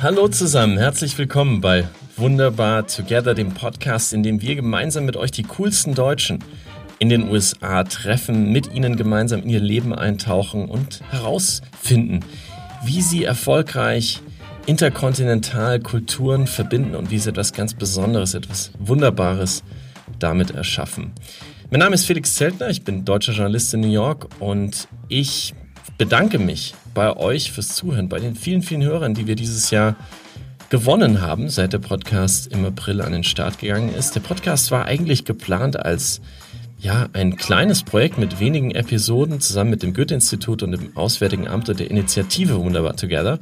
[0.00, 5.30] Hallo zusammen, herzlich willkommen bei Wunderbar Together, dem Podcast, in dem wir gemeinsam mit euch
[5.30, 6.42] die coolsten Deutschen
[6.98, 12.20] in den USA treffen, mit ihnen gemeinsam in ihr Leben eintauchen und herausfinden,
[12.84, 14.20] wie sie erfolgreich
[14.64, 19.62] interkontinental Kulturen verbinden und wie sie etwas ganz Besonderes, etwas Wunderbares
[20.18, 21.12] damit erschaffen.
[21.70, 25.52] Mein Name ist Felix Zeltner, ich bin deutscher Journalist in New York und ich
[25.98, 29.94] bedanke mich bei euch fürs Zuhören, bei den vielen, vielen Hörern, die wir dieses Jahr
[30.70, 34.14] gewonnen haben, seit der Podcast im April an den Start gegangen ist.
[34.14, 36.22] Der Podcast war eigentlich geplant als
[36.78, 41.68] ja, ein kleines Projekt mit wenigen Episoden zusammen mit dem Goethe-Institut und dem Auswärtigen Amt
[41.68, 43.40] und der Initiative Wunderbar Together.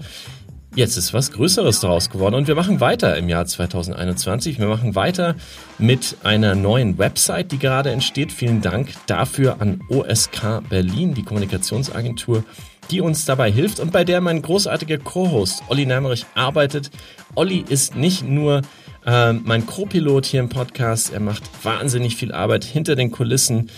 [0.77, 4.59] Jetzt ist was Größeres daraus geworden und wir machen weiter im Jahr 2021.
[4.59, 5.35] Wir machen weiter
[5.79, 8.31] mit einer neuen Website, die gerade entsteht.
[8.31, 12.45] Vielen Dank dafür an OSK Berlin, die Kommunikationsagentur,
[12.91, 16.91] die uns dabei hilft und bei der mein großartiger Co-Host Olli Nemmerich arbeitet.
[17.35, 18.61] Olli ist nicht nur
[19.07, 23.71] äh, mein Co-Pilot hier im Podcast, er macht wahnsinnig viel Arbeit hinter den Kulissen.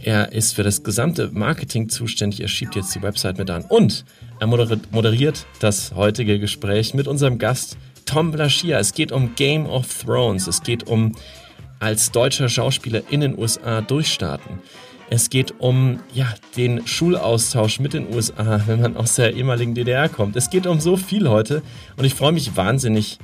[0.00, 2.40] Er ist für das gesamte Marketing zuständig.
[2.40, 3.64] Er schiebt jetzt die Website mit an.
[3.64, 4.04] Und
[4.44, 8.78] er moderiert das heutige Gespräch mit unserem Gast Tom Blaschia.
[8.78, 10.46] Es geht um Game of Thrones.
[10.46, 11.16] Es geht um
[11.80, 14.58] als deutscher Schauspieler in den USA durchstarten.
[15.08, 16.26] Es geht um ja,
[16.58, 20.36] den Schulaustausch mit den USA, wenn man aus der ehemaligen DDR kommt.
[20.36, 21.62] Es geht um so viel heute
[21.96, 23.18] und ich freue mich wahnsinnig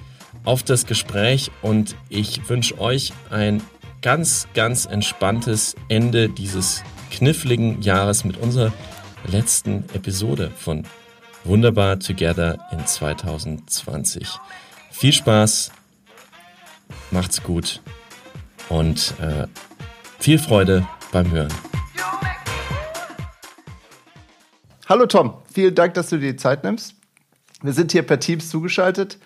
[0.45, 3.63] auf das Gespräch und ich wünsche euch ein
[4.01, 8.73] ganz, ganz entspanntes Ende dieses kniffligen Jahres mit unserer
[9.31, 10.85] letzten Episode von
[11.45, 14.29] Wunderbar Together in 2020.
[14.91, 15.73] Viel Spaß,
[17.11, 17.81] macht's gut
[18.69, 19.47] und äh,
[20.19, 21.53] viel Freude beim Hören.
[24.89, 26.95] Hallo Tom, vielen Dank, dass du dir die Zeit nimmst.
[27.63, 29.19] Wir sind hier per Teams zugeschaltet.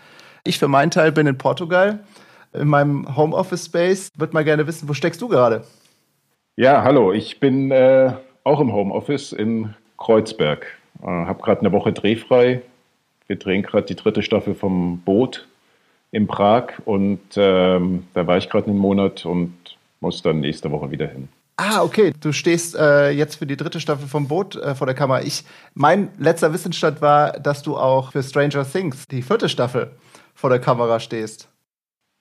[0.45, 2.05] Ich für meinen Teil bin in Portugal
[2.53, 4.11] in meinem Homeoffice Space.
[4.17, 5.65] Würde mal gerne wissen, wo steckst du gerade?
[6.57, 8.13] Ja, hallo, ich bin äh,
[8.45, 10.67] auch im Homeoffice in Kreuzberg.
[11.05, 12.63] Äh, habe gerade eine Woche drehfrei.
[13.27, 15.47] Wir drehen gerade die dritte Staffel vom Boot
[16.11, 19.55] in Prag und ähm, da war ich gerade einen Monat und
[20.01, 21.29] muss dann nächste Woche wieder hin.
[21.57, 22.13] Ah, okay.
[22.21, 25.23] Du stehst äh, jetzt für die dritte Staffel vom Boot äh, vor der Kamera.
[25.23, 25.45] Ich,
[25.75, 29.93] mein letzter Wissensstand war, dass du auch für Stranger Things, die vierte Staffel,
[30.35, 31.49] vor der Kamera stehst.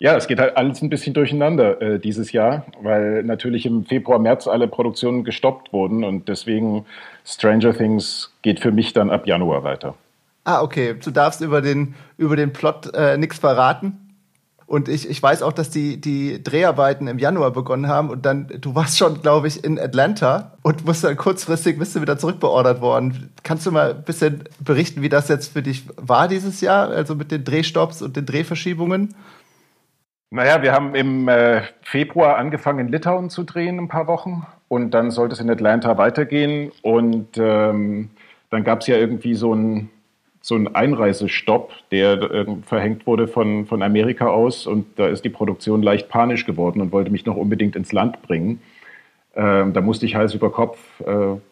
[0.03, 4.19] Ja, es geht halt alles ein bisschen durcheinander äh, dieses Jahr, weil natürlich im Februar,
[4.19, 6.85] März alle Produktionen gestoppt wurden und deswegen
[7.25, 9.95] Stranger Things geht für mich dann ab Januar weiter.
[10.43, 10.95] Ah, okay.
[11.01, 13.97] Du darfst über den, über den Plot äh, nichts verraten.
[14.65, 18.49] Und ich, ich weiß auch, dass die, die Dreharbeiten im Januar begonnen haben und dann,
[18.59, 22.81] du warst schon, glaube ich, in Atlanta und musst dann kurzfristig bist du wieder zurückbeordert
[22.81, 23.29] worden.
[23.43, 27.15] Kannst du mal ein bisschen berichten, wie das jetzt für dich war dieses Jahr, also
[27.15, 29.15] mit den Drehstops und den Drehverschiebungen?
[30.33, 34.47] Naja, wir haben im äh, Februar angefangen, in Litauen zu drehen, ein paar Wochen.
[34.67, 36.71] Und dann sollte es in Atlanta weitergehen.
[36.81, 38.09] Und ähm,
[38.49, 39.91] dann gab es ja irgendwie so einen
[40.41, 44.65] so Einreisestopp, der äh, verhängt wurde von, von Amerika aus.
[44.65, 48.23] Und da ist die Produktion leicht panisch geworden und wollte mich noch unbedingt ins Land
[48.23, 48.59] bringen.
[49.35, 51.05] Ähm, da musste ich Hals über Kopf, äh,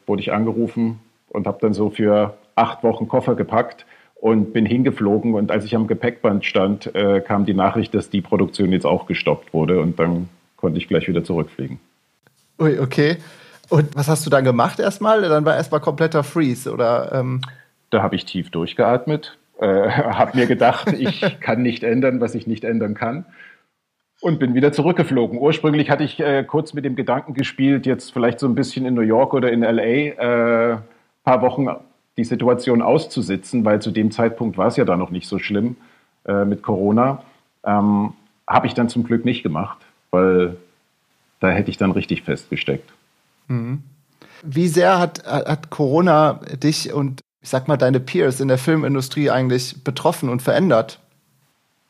[0.08, 1.00] wurde ich angerufen
[1.30, 3.86] und habe dann so für acht Wochen Koffer gepackt
[4.22, 8.22] und bin hingeflogen und als ich am Gepäckband stand, äh, kam die Nachricht, dass die
[8.22, 11.80] Produktion jetzt auch gestoppt wurde und dann konnte ich gleich wieder zurückfliegen.
[12.60, 13.18] Ui, okay.
[13.70, 15.22] Und was hast du dann gemacht erstmal?
[15.24, 17.12] Dann war erstmal kompletter Freeze oder?
[17.14, 17.42] Ähm
[17.90, 22.46] da habe ich tief durchgeatmet, äh, habe mir gedacht, ich kann nicht ändern, was ich
[22.46, 23.26] nicht ändern kann
[24.22, 25.40] und bin wieder zurückgeflogen.
[25.40, 28.94] Ursprünglich hatte ich äh, kurz mit dem Gedanken gespielt, jetzt vielleicht so ein bisschen in
[28.94, 30.78] New York oder in LA äh,
[31.24, 31.68] paar Wochen
[32.18, 35.78] die Situation auszusitzen, weil zu dem Zeitpunkt war es ja da noch nicht so schlimm
[36.26, 37.24] äh, mit Corona.
[37.64, 38.14] Ähm,
[38.48, 39.78] Habe ich dann zum Glück nicht gemacht,
[40.12, 40.58] weil
[41.40, 42.92] da hätte ich dann richtig festgesteckt.
[43.48, 43.84] Mhm.
[44.44, 49.30] Wie sehr hat, hat Corona dich und ich sag mal deine Peers in der Filmindustrie
[49.30, 51.00] eigentlich betroffen und verändert?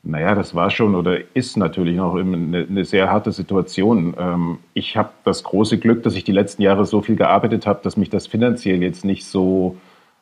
[0.03, 4.15] Naja, das war schon oder ist natürlich noch eine, eine sehr harte Situation.
[4.17, 7.81] Ähm, ich habe das große Glück, dass ich die letzten Jahre so viel gearbeitet habe,
[7.83, 9.77] dass mich das finanziell jetzt nicht so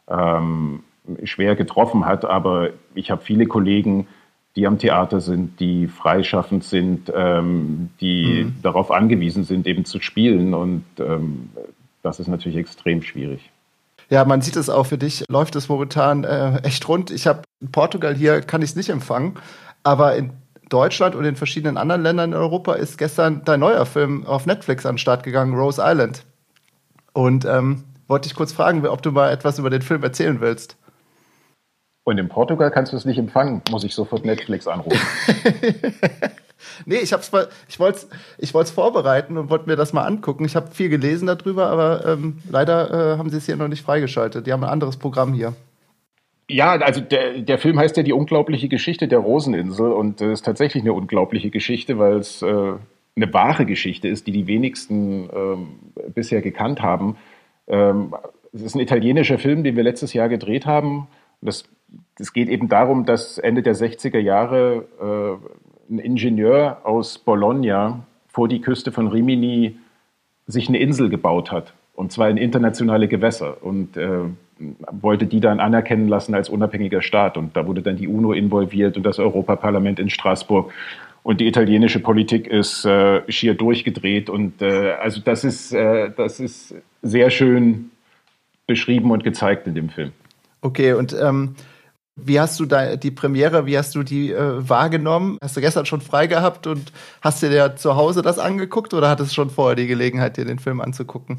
[0.10, 0.84] ähm,
[1.24, 2.26] schwer getroffen hat.
[2.26, 4.08] Aber ich habe viele Kollegen,
[4.56, 8.56] die am Theater sind, die freischaffend sind, ähm, die mhm.
[8.62, 10.54] darauf angewiesen sind, eben zu spielen.
[10.54, 11.50] Und ähm,
[12.02, 13.50] das ist natürlich extrem schwierig.
[14.10, 17.12] Ja, man sieht es auch für dich, läuft es momentan äh, echt rund.
[17.12, 19.36] Ich habe in Portugal hier, kann ich es nicht empfangen,
[19.84, 20.32] aber in
[20.70, 24.86] Deutschland und in verschiedenen anderen Ländern in Europa ist gestern dein neuer Film auf Netflix
[24.86, 26.26] an den Start gegangen, Rose Island.
[27.14, 30.78] Und ähm, wollte ich kurz fragen, ob du mal etwas über den Film erzählen willst.
[32.04, 35.00] Und in Portugal kannst du es nicht empfangen, muss ich sofort Netflix anrufen.
[36.86, 38.08] nee, ich hab's mal, ich wollte
[38.40, 40.44] es ich vorbereiten und wollte mir das mal angucken.
[40.44, 43.84] Ich habe viel gelesen darüber, aber ähm, leider äh, haben sie es hier noch nicht
[43.84, 44.48] freigeschaltet.
[44.48, 45.54] Die haben ein anderes Programm hier.
[46.50, 50.34] Ja, also der, der Film heißt ja die unglaubliche Geschichte der Roseninsel und es äh,
[50.34, 52.74] ist tatsächlich eine unglaubliche Geschichte, weil es äh,
[53.16, 55.68] eine wahre Geschichte ist, die die wenigsten ähm,
[56.16, 57.18] bisher gekannt haben.
[57.70, 58.14] Ähm,
[58.54, 61.08] es ist ein italienischer Film, den wir letztes Jahr gedreht haben.
[61.42, 61.64] Das,
[62.18, 65.40] das geht eben darum, dass Ende der 60er Jahre
[65.90, 69.78] äh, ein Ingenieur aus Bologna vor die Küste von Rimini
[70.48, 71.74] sich eine Insel gebaut hat.
[71.96, 73.58] Und zwar in internationale Gewässer.
[73.62, 74.20] Und äh,
[74.92, 77.38] wollte die dann anerkennen lassen als unabhängiger Staat.
[77.38, 80.72] Und da wurde dann die UNO involviert und das Europaparlament in Straßburg.
[81.24, 84.30] Und die italienische Politik ist äh, schier durchgedreht.
[84.30, 87.92] Und äh, also das ist, äh, das ist sehr schön
[88.68, 90.12] beschrieben und gezeigt in dem Film.
[90.62, 91.56] Okay, und ähm,
[92.16, 95.38] wie hast du da die Premiere, wie hast du die äh, wahrgenommen?
[95.42, 99.10] Hast du gestern schon frei gehabt und hast dir ja zu Hause das angeguckt oder
[99.10, 101.38] hattest du schon vorher die Gelegenheit, dir den Film anzugucken?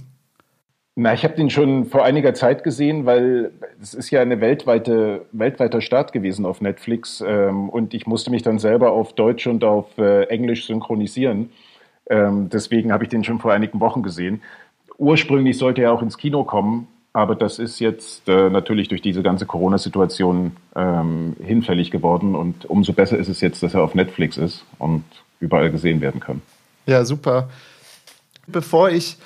[0.97, 5.25] Na, ich habe den schon vor einiger Zeit gesehen, weil es ist ja eine weltweite,
[5.33, 9.63] weltweiter Start gewesen auf Netflix ähm, und ich musste mich dann selber auf Deutsch und
[9.63, 11.51] auf äh, Englisch synchronisieren.
[12.09, 14.43] Ähm, deswegen habe ich den schon vor einigen Wochen gesehen.
[14.99, 19.23] Ursprünglich sollte er auch ins Kino kommen, aber das ist jetzt äh, natürlich durch diese
[19.23, 24.37] ganze Corona-Situation ähm, hinfällig geworden und umso besser ist es jetzt, dass er auf Netflix
[24.37, 25.05] ist und
[25.39, 26.43] überall gesehen werden kann.
[26.87, 27.49] Ja, super.
[28.47, 29.17] Bevor ich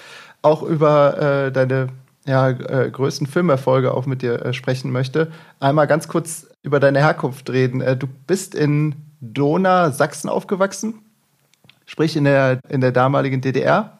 [0.44, 1.88] auch über äh, deine
[2.26, 5.30] ja, äh, größten Filmerfolge auch mit dir äh, sprechen möchte.
[5.60, 7.80] Einmal ganz kurz über deine Herkunft reden.
[7.80, 11.00] Äh, du bist in Dona, Sachsen aufgewachsen,
[11.86, 13.98] sprich in der, in der damaligen DDR.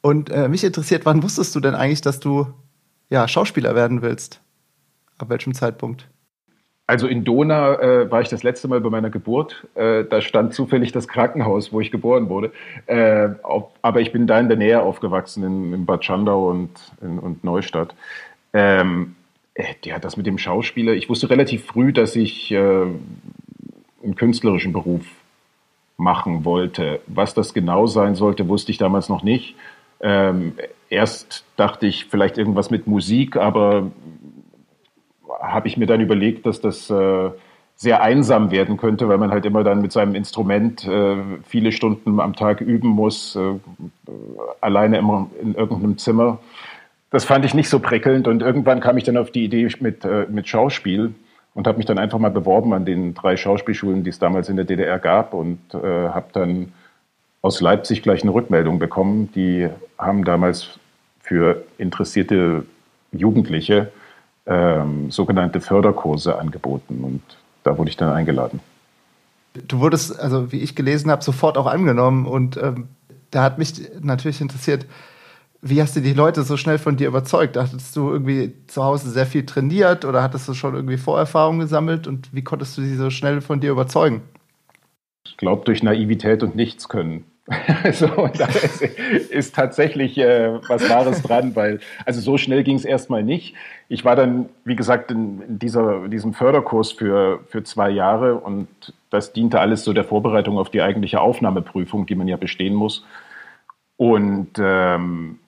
[0.00, 2.46] Und äh, mich interessiert, wann wusstest du denn eigentlich, dass du
[3.08, 4.40] ja, Schauspieler werden willst?
[5.18, 6.08] Ab welchem Zeitpunkt?
[6.88, 9.66] Also in Dona äh, war ich das letzte Mal bei meiner Geburt.
[9.74, 12.52] Äh, da stand zufällig das Krankenhaus, wo ich geboren wurde.
[12.86, 16.70] Äh, auf, aber ich bin da in der Nähe aufgewachsen, in, in Bad Schandau und,
[17.00, 17.94] in, und Neustadt.
[18.52, 19.16] Ähm,
[19.54, 20.92] äh, ja, das mit dem Schauspieler.
[20.92, 25.04] Ich wusste relativ früh, dass ich äh, einen künstlerischen Beruf
[25.96, 27.00] machen wollte.
[27.08, 29.56] Was das genau sein sollte, wusste ich damals noch nicht.
[30.00, 30.52] Ähm,
[30.88, 33.90] erst dachte ich vielleicht irgendwas mit Musik, aber
[35.40, 37.30] habe ich mir dann überlegt, dass das äh,
[37.76, 41.16] sehr einsam werden könnte, weil man halt immer dann mit seinem Instrument äh,
[41.46, 43.58] viele Stunden am Tag üben muss, äh,
[44.60, 46.38] alleine immer in irgendeinem Zimmer.
[47.10, 50.04] Das fand ich nicht so prickelnd und irgendwann kam ich dann auf die Idee mit,
[50.04, 51.14] äh, mit Schauspiel
[51.54, 54.56] und habe mich dann einfach mal beworben an den drei Schauspielschulen, die es damals in
[54.56, 56.72] der DDR gab und äh, habe dann
[57.42, 59.30] aus Leipzig gleich eine Rückmeldung bekommen.
[59.34, 59.68] Die
[59.98, 60.78] haben damals
[61.20, 62.64] für interessierte
[63.12, 63.92] Jugendliche
[64.46, 67.22] ähm, sogenannte Förderkurse angeboten und
[67.64, 68.60] da wurde ich dann eingeladen.
[69.54, 72.88] Du wurdest, also wie ich gelesen habe, sofort auch angenommen und ähm,
[73.30, 74.86] da hat mich natürlich interessiert,
[75.62, 77.56] wie hast du die Leute so schnell von dir überzeugt?
[77.56, 82.06] Hattest du irgendwie zu Hause sehr viel trainiert oder hattest du schon irgendwie Vorerfahrungen gesammelt
[82.06, 84.22] und wie konntest du sie so schnell von dir überzeugen?
[85.26, 87.24] Ich glaube durch Naivität und Nichtskönnen.
[87.84, 92.84] Also da ist, ist tatsächlich äh, was Wahres dran, weil also so schnell ging es
[92.84, 93.54] erstmal nicht.
[93.88, 98.68] Ich war dann, wie gesagt, in, in dieser, diesem Förderkurs für, für zwei Jahre und
[99.10, 103.04] das diente alles so der Vorbereitung auf die eigentliche Aufnahmeprüfung, die man ja bestehen muss.
[103.96, 105.38] Und ähm,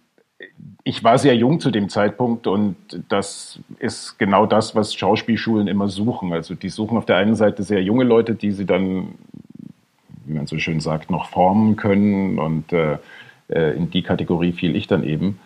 [0.85, 2.77] ich war sehr jung zu dem Zeitpunkt und
[3.09, 6.33] das ist genau das, was Schauspielschulen immer suchen.
[6.33, 9.15] Also die suchen auf der einen Seite sehr junge Leute, die sie dann
[10.29, 12.39] wie man so schön sagt, noch formen können.
[12.39, 12.99] Und äh,
[13.49, 15.41] äh, in die Kategorie fiel ich dann eben.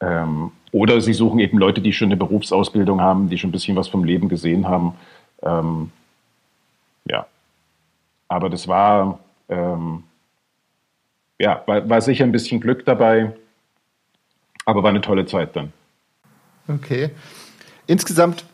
[0.00, 3.76] Ähm, oder sie suchen eben Leute, die schon eine Berufsausbildung haben, die schon ein bisschen
[3.76, 4.94] was vom Leben gesehen haben.
[5.42, 5.90] Ähm,
[7.04, 7.26] ja.
[8.28, 10.04] Aber das war, ähm,
[11.38, 13.32] ja, war, war sicher ein bisschen Glück dabei,
[14.64, 15.72] aber war eine tolle Zeit dann.
[16.68, 17.10] Okay.
[17.86, 18.44] Insgesamt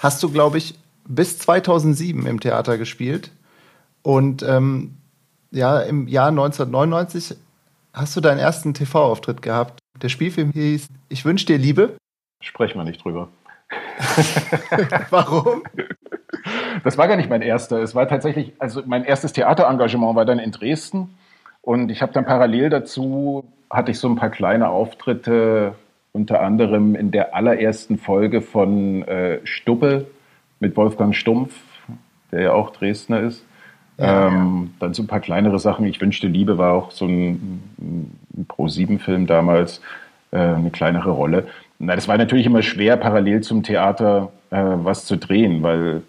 [0.00, 0.74] hast du, glaube ich,
[1.06, 3.30] bis 2007 im Theater gespielt.
[4.02, 4.96] Und ähm,
[5.50, 7.36] ja, im Jahr 1999
[7.92, 9.80] hast du deinen ersten TV-Auftritt gehabt.
[10.00, 11.96] Der Spielfilm hieß Ich wünsche dir Liebe.
[12.42, 13.28] Sprechen wir nicht drüber.
[15.10, 15.62] Warum?
[16.84, 17.82] Das war gar nicht mein erster.
[17.82, 21.14] Es war tatsächlich, also mein erstes Theaterengagement war dann in Dresden.
[21.62, 25.74] Und ich habe dann parallel dazu, hatte ich so ein paar kleine Auftritte,
[26.12, 30.06] unter anderem in der allerersten Folge von äh, Stubbe
[30.58, 31.54] mit Wolfgang Stumpf,
[32.32, 33.44] der ja auch Dresdner ist.
[34.00, 34.70] Ja, ähm, ja.
[34.80, 35.86] Dann so ein paar kleinere Sachen.
[35.86, 39.80] Ich wünschte Liebe war auch so ein, ein Pro-7-Film damals.
[40.30, 41.48] äh, eine kleinere Rolle.
[41.78, 46.02] Na, das war natürlich immer schwer, parallel zum Theater äh, was zu drehen, weil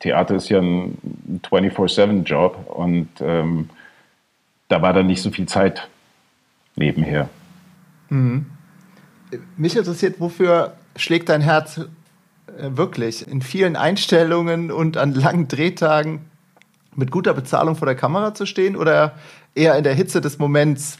[0.00, 0.98] Theater ist ja ein
[1.44, 3.68] 24-7-Job und ähm,
[4.68, 5.88] da war dann nicht so viel Zeit
[6.76, 7.28] nebenher.
[8.08, 8.46] Mhm.
[9.56, 13.26] Mich interessiert, wofür schlägt dein Herz äh, wirklich?
[13.26, 16.20] In vielen Einstellungen und an langen Drehtagen
[16.94, 19.14] mit guter Bezahlung vor der Kamera zu stehen oder
[19.54, 20.98] eher in der Hitze des Moments,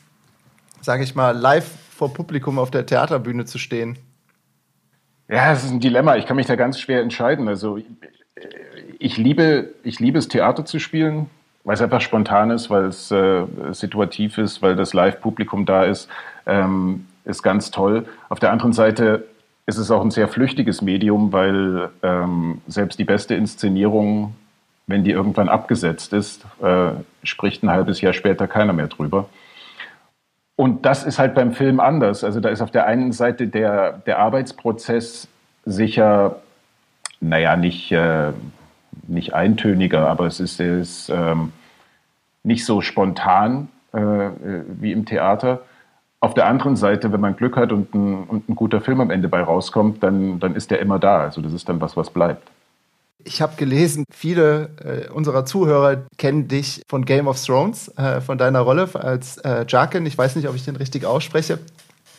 [0.80, 3.99] sage ich mal, live vor Publikum auf der Theaterbühne zu stehen?
[5.28, 6.16] Ja, es ist ein Dilemma.
[6.16, 7.49] Ich kann mich da ganz schwer entscheiden.
[7.49, 7.78] Also
[8.99, 11.30] ich liebe, ich liebe es, Theater zu spielen,
[11.64, 16.08] weil es einfach spontan ist, weil es äh, situativ ist, weil das Live-Publikum da ist,
[16.46, 18.06] ähm, ist ganz toll.
[18.28, 19.26] Auf der anderen Seite
[19.66, 24.34] ist es auch ein sehr flüchtiges Medium, weil ähm, selbst die beste Inszenierung,
[24.86, 26.90] wenn die irgendwann abgesetzt ist, äh,
[27.22, 29.28] spricht ein halbes Jahr später keiner mehr drüber.
[30.56, 32.24] Und das ist halt beim Film anders.
[32.24, 35.28] Also da ist auf der einen Seite der, der Arbeitsprozess
[35.64, 36.36] sicher,
[37.20, 38.32] naja, nicht, äh,
[39.08, 41.52] nicht eintöniger, aber es ist, ist ähm,
[42.42, 45.62] nicht so spontan äh, wie im Theater.
[46.20, 49.10] Auf der anderen Seite, wenn man Glück hat und ein, und ein guter Film am
[49.10, 51.20] Ende bei rauskommt, dann, dann ist der immer da.
[51.22, 52.51] Also das ist dann was, was bleibt.
[53.25, 54.71] Ich habe gelesen, viele
[55.09, 59.64] äh, unserer Zuhörer kennen dich von Game of Thrones, äh, von deiner Rolle als äh,
[59.69, 60.07] Jarkin.
[60.07, 61.59] Ich weiß nicht, ob ich den richtig ausspreche.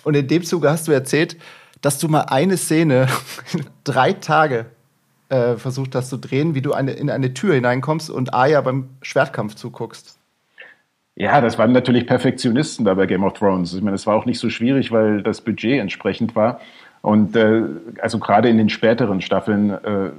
[0.04, 1.38] Und in dem Zuge hast du erzählt,
[1.82, 3.08] dass du mal eine Szene
[3.84, 4.68] drei Tage
[5.30, 8.90] äh, versucht hast zu drehen, wie du eine, in eine Tür hineinkommst und Arya beim
[9.02, 10.18] Schwertkampf zuguckst.
[11.16, 13.74] Ja, das waren natürlich Perfektionisten da bei Game of Thrones.
[13.74, 16.60] Ich meine, es war auch nicht so schwierig, weil das Budget entsprechend war.
[17.02, 17.64] Und äh,
[18.02, 20.12] also gerade in den späteren Staffeln äh,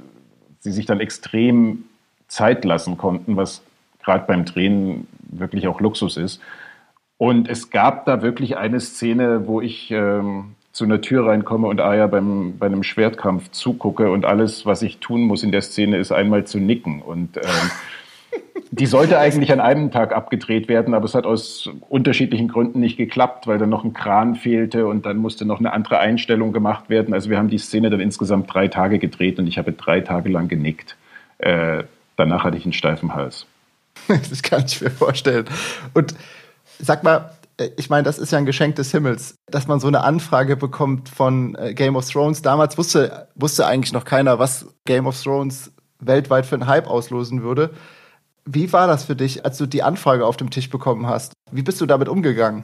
[0.65, 1.83] sie sich dann extrem
[2.27, 3.61] Zeit lassen konnten, was
[4.03, 6.41] gerade beim Drehen wirklich auch Luxus ist.
[7.17, 11.79] Und es gab da wirklich eine Szene, wo ich ähm, zu einer Tür reinkomme und
[11.79, 15.97] Aya beim, bei einem Schwertkampf zugucke und alles, was ich tun muss in der Szene,
[15.97, 17.03] ist einmal zu nicken.
[17.03, 17.71] Und ähm,
[18.71, 22.97] die sollte eigentlich an einem Tag abgedreht werden, aber es hat aus unterschiedlichen Gründen nicht
[22.97, 26.89] geklappt, weil dann noch ein Kran fehlte und dann musste noch eine andere Einstellung gemacht
[26.89, 27.13] werden.
[27.13, 30.29] Also wir haben die Szene dann insgesamt drei Tage gedreht und ich habe drei Tage
[30.29, 30.97] lang genickt.
[31.37, 31.83] Äh,
[32.17, 33.45] danach hatte ich einen steifen Hals.
[34.07, 35.45] Das kann ich mir vorstellen.
[35.93, 36.15] Und
[36.79, 39.87] sag mal, äh, ich meine, das ist ja ein Geschenk des Himmels, dass man so
[39.87, 42.41] eine Anfrage bekommt von äh, Game of Thrones.
[42.41, 47.41] Damals wusste, wusste eigentlich noch keiner, was Game of Thrones weltweit für einen Hype auslösen
[47.41, 47.71] würde.
[48.47, 51.33] Wie war das für dich, als du die Anfrage auf dem Tisch bekommen hast?
[51.51, 52.63] Wie bist du damit umgegangen?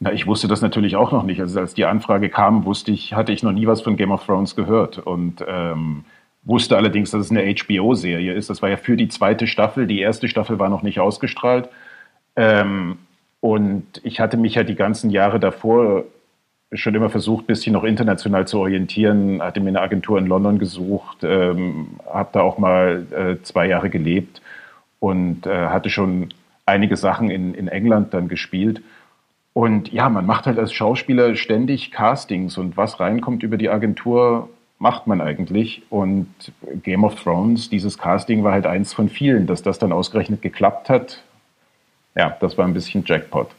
[0.00, 1.40] Na, ich wusste das natürlich auch noch nicht.
[1.40, 4.24] Also als die Anfrage kam, wusste ich, hatte ich noch nie was von Game of
[4.24, 6.04] Thrones gehört und ähm,
[6.44, 8.48] wusste allerdings, dass es eine HBO-Serie ist.
[8.48, 9.88] Das war ja für die zweite Staffel.
[9.88, 11.68] Die erste Staffel war noch nicht ausgestrahlt.
[12.36, 12.98] Ähm,
[13.40, 16.04] und ich hatte mich ja die ganzen Jahre davor
[16.72, 20.58] schon immer versucht, ein bisschen noch international zu orientieren, hatte mir eine Agentur in London
[20.58, 24.42] gesucht, ähm, habe da auch mal äh, zwei Jahre gelebt
[25.00, 26.28] und äh, hatte schon
[26.66, 28.82] einige Sachen in, in England dann gespielt.
[29.54, 34.50] Und ja, man macht halt als Schauspieler ständig Castings und was reinkommt über die Agentur,
[34.78, 35.82] macht man eigentlich.
[35.90, 36.28] Und
[36.82, 40.88] Game of Thrones, dieses Casting war halt eins von vielen, dass das dann ausgerechnet geklappt
[40.88, 41.24] hat.
[42.14, 43.50] Ja, das war ein bisschen Jackpot.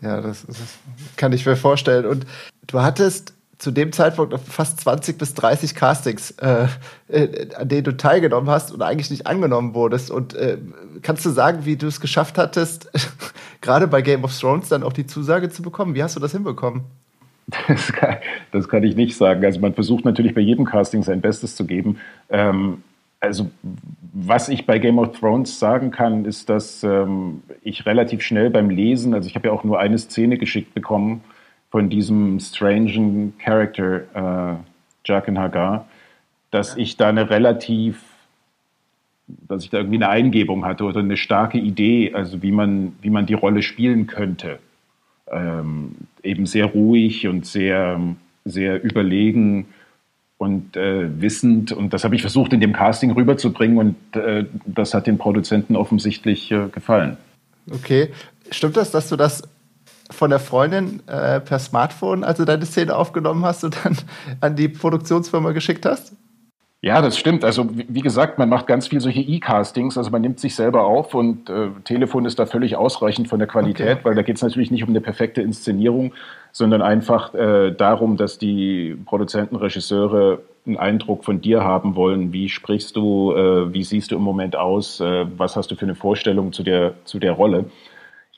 [0.00, 0.78] Ja, das, das
[1.16, 2.06] kann ich mir vorstellen.
[2.06, 2.26] Und
[2.66, 6.66] du hattest zu dem Zeitpunkt fast 20 bis 30 Castings, äh,
[7.08, 10.10] äh, an denen du teilgenommen hast und eigentlich nicht angenommen wurdest.
[10.10, 10.58] Und äh,
[11.02, 12.90] kannst du sagen, wie du es geschafft hattest,
[13.60, 15.94] gerade bei Game of Thrones dann auch die Zusage zu bekommen?
[15.94, 16.82] Wie hast du das hinbekommen?
[17.68, 18.16] Das kann,
[18.50, 19.44] das kann ich nicht sagen.
[19.44, 21.98] Also man versucht natürlich bei jedem Casting sein Bestes zu geben.
[22.30, 22.82] Ähm,
[23.20, 23.48] also
[24.12, 28.70] was ich bei Game of Thrones sagen kann, ist, dass ähm, ich relativ schnell beim
[28.70, 31.22] Lesen, also ich habe ja auch nur eine Szene geschickt bekommen
[31.72, 35.88] von diesem strangen Character äh, Jaqen Hagar,
[36.50, 38.02] dass ich da eine relativ,
[39.26, 43.08] dass ich da irgendwie eine Eingebung hatte oder eine starke Idee, also wie man, wie
[43.08, 44.58] man die Rolle spielen könnte.
[45.32, 47.98] Ähm, eben sehr ruhig und sehr,
[48.44, 49.68] sehr überlegen
[50.36, 51.72] und äh, wissend.
[51.72, 55.74] Und das habe ich versucht in dem Casting rüberzubringen und äh, das hat den Produzenten
[55.74, 57.16] offensichtlich äh, gefallen.
[57.70, 58.10] Okay.
[58.50, 59.42] Stimmt das, dass du das
[60.10, 63.96] von der Freundin äh, per Smartphone, also deine Szene aufgenommen hast und dann
[64.40, 66.14] an die Produktionsfirma geschickt hast?
[66.84, 67.44] Ja, das stimmt.
[67.44, 71.14] Also wie gesagt, man macht ganz viel solche E-Castings, also man nimmt sich selber auf
[71.14, 74.04] und äh, Telefon ist da völlig ausreichend von der Qualität, okay.
[74.04, 76.12] weil da geht es natürlich nicht um eine perfekte Inszenierung,
[76.50, 82.32] sondern einfach äh, darum, dass die Produzenten, Regisseure einen Eindruck von dir haben wollen.
[82.32, 85.86] Wie sprichst du, äh, wie siehst du im Moment aus, äh, was hast du für
[85.86, 87.66] eine Vorstellung zu der, zu der Rolle?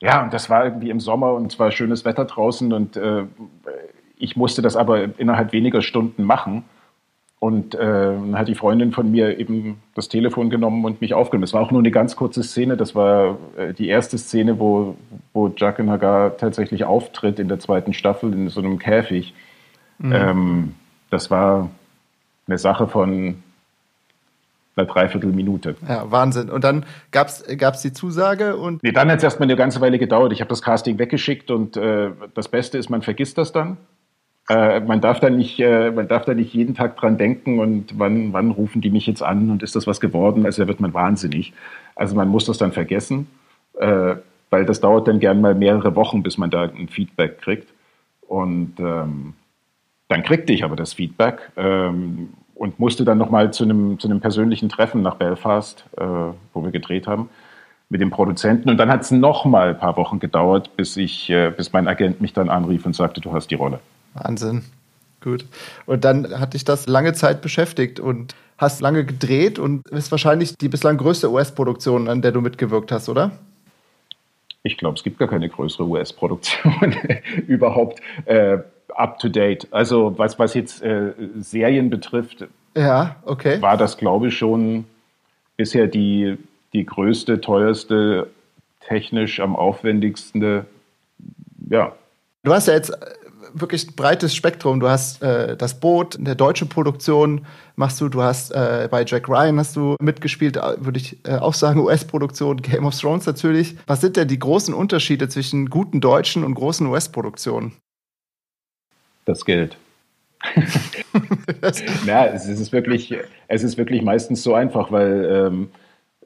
[0.00, 3.24] Ja, und das war irgendwie im Sommer und es war schönes Wetter draußen und äh,
[4.16, 6.64] ich musste das aber innerhalb weniger Stunden machen.
[7.40, 11.42] Und äh, dann hat die Freundin von mir eben das Telefon genommen und mich aufgenommen.
[11.42, 12.78] Das war auch nur eine ganz kurze Szene.
[12.78, 14.96] Das war äh, die erste Szene, wo,
[15.34, 19.34] wo Jacques Hagar tatsächlich auftritt in der zweiten Staffel in so einem Käfig.
[19.98, 20.12] Mhm.
[20.12, 20.74] Ähm,
[21.10, 21.68] das war
[22.46, 23.42] eine Sache von
[24.76, 25.76] einer Dreiviertelminute.
[25.88, 26.50] Ja, Wahnsinn.
[26.50, 28.82] Und dann gab es die Zusage und.
[28.82, 30.32] Nee, dann hat es erstmal eine ganze Weile gedauert.
[30.32, 33.76] Ich habe das Casting weggeschickt und äh, das Beste ist, man vergisst das dann.
[34.48, 37.98] Äh, man, darf da nicht, äh, man darf da nicht jeden Tag dran denken und
[37.98, 40.44] wann, wann rufen die mich jetzt an und ist das was geworden?
[40.44, 41.54] Also da wird man wahnsinnig.
[41.94, 43.26] Also man muss das dann vergessen,
[43.78, 44.16] äh,
[44.50, 47.72] weil das dauert dann gern mal mehrere Wochen, bis man da ein Feedback kriegt.
[48.28, 49.32] Und ähm,
[50.08, 54.20] dann kriegte ich aber das Feedback ähm, und musste dann nochmal zu einem, zu einem
[54.20, 56.04] persönlichen Treffen nach Belfast, äh,
[56.52, 57.28] wo wir gedreht haben,
[57.88, 58.70] mit dem Produzenten.
[58.70, 62.20] Und dann hat es nochmal ein paar Wochen gedauert, bis, ich, äh, bis mein Agent
[62.20, 63.80] mich dann anrief und sagte, du hast die Rolle.
[64.14, 64.62] Wahnsinn.
[65.20, 65.46] Gut.
[65.86, 70.56] Und dann hat dich das lange Zeit beschäftigt und hast lange gedreht und ist wahrscheinlich
[70.56, 73.32] die bislang größte US-Produktion, an der du mitgewirkt hast, oder?
[74.62, 76.96] Ich glaube, es gibt gar keine größere US-Produktion
[77.46, 78.58] überhaupt äh,
[78.96, 79.66] up to date.
[79.70, 82.46] Also was, was jetzt äh, Serien betrifft,
[82.76, 83.60] ja, okay.
[83.62, 84.84] war das, glaube ich, schon
[85.56, 86.36] bisher die,
[86.72, 88.28] die größte, teuerste,
[88.80, 90.64] technisch am aufwendigsten.
[91.70, 91.92] Ja.
[92.42, 92.92] Du hast ja jetzt
[93.54, 94.80] wirklich ein breites Spektrum.
[94.80, 97.46] Du hast äh, das Boot, eine deutsche Produktion
[97.76, 101.36] machst du, du hast äh, bei Jack Ryan hast du mitgespielt, äh, würde ich äh,
[101.36, 103.76] auch sagen, US-Produktion, Game of Thrones natürlich.
[103.86, 107.72] Was sind denn die großen Unterschiede zwischen guten deutschen und großen US-Produktionen?
[109.24, 109.76] Das Geld.
[112.06, 113.14] ja, es ist wirklich,
[113.48, 115.70] es ist wirklich meistens so einfach, weil ähm,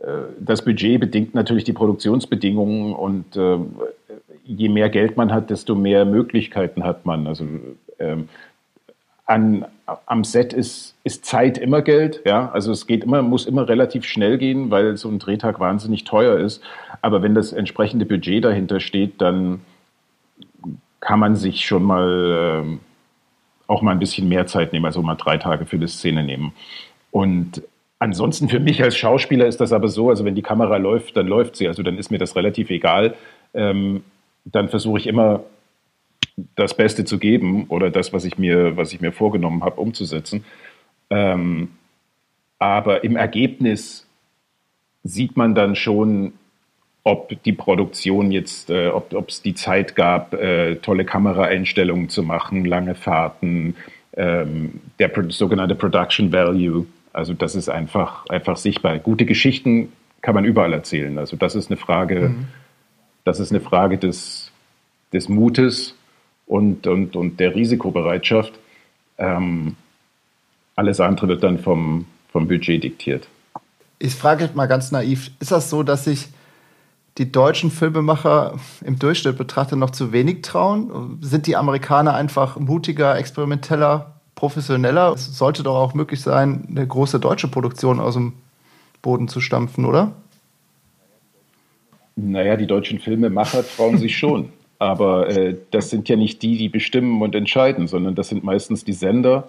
[0.01, 3.59] äh, das Budget bedingt natürlich die Produktionsbedingungen und äh,
[4.45, 7.27] je mehr Geld man hat, desto mehr Möglichkeiten hat man.
[7.27, 7.47] Also
[7.99, 8.29] ähm,
[9.27, 9.67] an,
[10.07, 12.51] am Set ist, ist Zeit immer Geld, ja.
[12.51, 16.39] Also es geht immer, muss immer relativ schnell gehen, weil so ein Drehtag wahnsinnig teuer
[16.39, 16.63] ist.
[17.03, 19.61] Aber wenn das entsprechende Budget dahinter steht, dann
[21.01, 22.81] kann man sich schon mal ähm,
[23.69, 26.53] auch mal ein bisschen mehr Zeit nehmen, also mal drei Tage für die Szene nehmen.
[27.13, 27.63] Und
[28.01, 31.29] ansonsten für mich als Schauspieler ist das aber so, also wenn die Kamera läuft, dann
[31.29, 31.69] läuft sie.
[31.69, 33.15] Also dann ist mir das relativ egal.
[33.55, 34.03] Ähm,
[34.45, 35.45] dann versuche ich immer
[36.55, 40.45] das Beste zu geben oder das, was ich mir, was ich mir vorgenommen habe, umzusetzen.
[41.11, 41.71] Ähm,
[42.59, 44.07] aber im Ergebnis
[45.05, 46.33] sieht man dann schon,
[47.09, 52.67] ob die Produktion jetzt, äh, ob es die Zeit gab, äh, tolle Kameraeinstellungen zu machen,
[52.67, 53.77] lange Fahrten,
[54.15, 56.87] ähm, der sogenannte Production Value.
[57.15, 58.99] Also das ist einfach, einfach sichtbar.
[58.99, 59.91] Gute Geschichten
[60.21, 61.19] kann man überall erzählen.
[61.19, 62.49] Also das ist eine Frage, mhm.
[63.25, 64.53] das ist eine Frage des,
[65.13, 65.95] des Mutes
[66.47, 68.53] und, und, und der Risikobereitschaft.
[69.17, 69.77] Ähm,
[70.77, 73.27] alles andere wird dann vom, vom Budget diktiert.
[73.99, 76.29] Ich frage mal ganz naiv, ist das so, dass sich
[77.19, 78.55] die deutschen Filmemacher
[78.85, 81.19] im Durchschnitt betrachtet noch zu wenig trauen?
[81.21, 85.13] Sind die Amerikaner einfach mutiger, experimenteller, professioneller?
[85.15, 88.35] Es sollte doch auch möglich sein, eine große deutsche Produktion aus dem
[89.03, 90.13] Boden zu stampfen, oder?
[92.15, 94.51] Naja, die deutschen Filmemacher trauen sich schon.
[94.81, 98.85] Aber äh, das sind ja nicht die, die bestimmen und entscheiden, sondern das sind meistens
[98.85, 99.49] die Sender.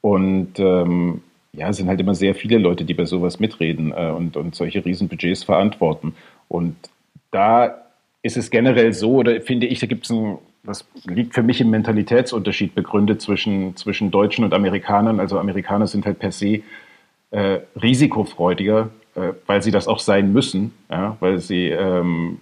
[0.00, 4.10] Und ähm, ja, es sind halt immer sehr viele Leute, die bei sowas mitreden äh,
[4.10, 6.14] und, und solche Riesenbudgets verantworten.
[6.48, 6.76] Und
[7.30, 7.82] da
[8.22, 11.60] ist es generell so, oder finde ich, da gibt es ein, das liegt für mich
[11.60, 15.20] im Mentalitätsunterschied begründet zwischen, zwischen Deutschen und Amerikanern.
[15.20, 16.62] Also Amerikaner sind halt per se
[17.32, 22.38] äh, risikofreudiger, äh, weil sie das auch sein müssen, ja, weil sie ähm,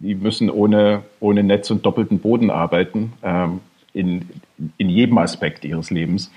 [0.00, 3.60] die müssen ohne, ohne Netz und doppelten Boden arbeiten, ähm,
[3.92, 4.28] in,
[4.76, 6.30] in jedem Aspekt ihres Lebens.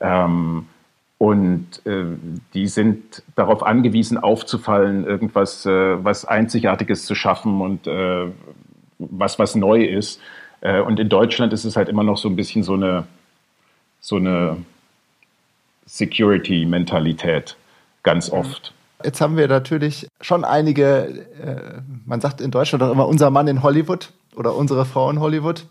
[0.00, 0.66] Ähm,
[1.24, 2.04] und äh,
[2.52, 8.26] die sind darauf angewiesen, aufzufallen, irgendwas äh, was Einzigartiges zu schaffen und äh,
[8.98, 10.20] was, was neu ist.
[10.60, 13.06] Äh, und in Deutschland ist es halt immer noch so ein bisschen so eine,
[14.00, 14.58] so eine
[15.86, 17.56] Security-Mentalität,
[18.02, 18.74] ganz oft.
[19.02, 23.48] Jetzt haben wir natürlich schon einige, äh, man sagt in Deutschland auch immer unser Mann
[23.48, 25.64] in Hollywood oder unsere Frau in Hollywood.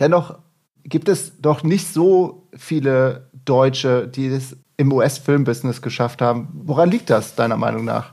[0.00, 0.38] Dennoch
[0.84, 6.48] gibt es doch nicht so viele Deutsche, die es im US-Filmbusiness geschafft haben.
[6.52, 8.12] Woran liegt das, deiner Meinung nach?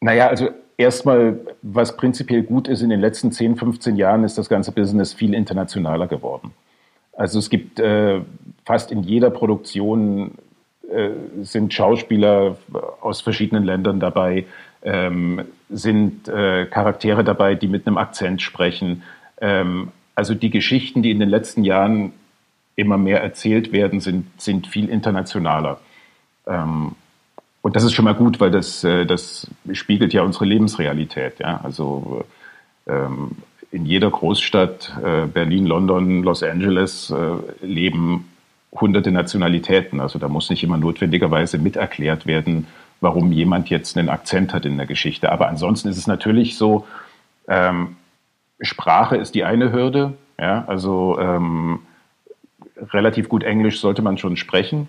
[0.00, 4.48] Naja, also erstmal, was prinzipiell gut ist, in den letzten 10, 15 Jahren ist das
[4.48, 6.52] ganze Business viel internationaler geworden.
[7.12, 8.20] Also es gibt äh,
[8.66, 10.32] fast in jeder Produktion
[10.90, 11.10] äh,
[11.42, 12.56] sind Schauspieler
[13.00, 14.46] aus verschiedenen Ländern dabei.
[14.82, 19.02] Ähm, sind äh, Charaktere dabei, die mit einem Akzent sprechen.
[19.40, 22.12] Ähm, also die Geschichten, die in den letzten Jahren
[22.76, 25.80] immer mehr erzählt werden, sind, sind viel internationaler.
[26.46, 26.92] Ähm,
[27.62, 31.38] und das ist schon mal gut, weil das, äh, das spiegelt ja unsere Lebensrealität.
[31.40, 31.60] Ja?
[31.62, 32.24] Also
[32.86, 33.30] ähm,
[33.70, 38.30] in jeder Großstadt, äh, Berlin, London, Los Angeles, äh, leben
[38.72, 40.00] hunderte Nationalitäten.
[40.00, 42.66] Also da muss nicht immer notwendigerweise miterklärt werden,
[43.00, 45.32] warum jemand jetzt einen Akzent hat in der Geschichte.
[45.32, 46.86] Aber ansonsten ist es natürlich so,
[47.48, 47.96] ähm,
[48.60, 50.14] Sprache ist die eine Hürde.
[50.38, 50.64] Ja?
[50.66, 51.80] Also ähm,
[52.76, 54.88] relativ gut Englisch sollte man schon sprechen.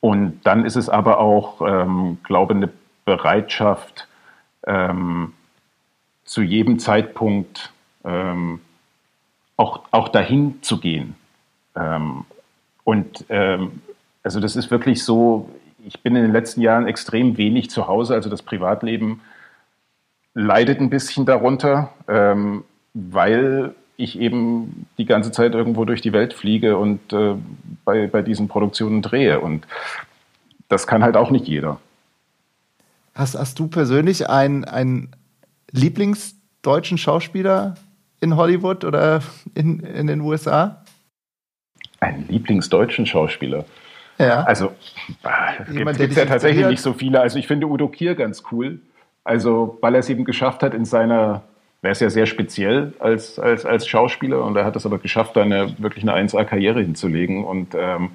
[0.00, 2.70] Und dann ist es aber auch, ähm, glaube eine
[3.04, 4.08] Bereitschaft,
[4.66, 5.32] ähm,
[6.24, 7.72] zu jedem Zeitpunkt
[8.04, 8.60] ähm,
[9.56, 11.14] auch, auch dahin zu gehen.
[11.76, 12.24] Ähm,
[12.84, 13.82] und ähm,
[14.22, 15.48] also das ist wirklich so,
[15.84, 19.20] ich bin in den letzten Jahren extrem wenig zu Hause, also das Privatleben
[20.34, 26.34] leidet ein bisschen darunter, ähm, weil ich eben die ganze Zeit irgendwo durch die Welt
[26.34, 27.34] fliege und äh,
[27.84, 29.40] bei, bei diesen Produktionen drehe.
[29.40, 29.66] Und
[30.68, 31.78] das kann halt auch nicht jeder.
[33.14, 35.10] Hast, hast du persönlich einen, einen
[35.70, 37.74] Lieblingsdeutschen Schauspieler
[38.20, 39.22] in Hollywood oder
[39.54, 40.82] in, in den USA?
[42.00, 43.64] Einen Lieblingsdeutschen Schauspieler?
[44.18, 44.44] Ja.
[44.44, 44.72] Also,
[45.88, 47.20] es gibt ja tatsächlich nicht so viele.
[47.20, 48.80] Also, ich finde Udo Kier ganz cool.
[49.24, 51.42] Also, weil er es eben geschafft hat, in seiner
[51.82, 55.36] er ist ja sehr speziell als, als, als Schauspieler und er hat es aber geschafft,
[55.36, 58.10] eine, wirklich eine 1A-Karriere hinzulegen und ähm,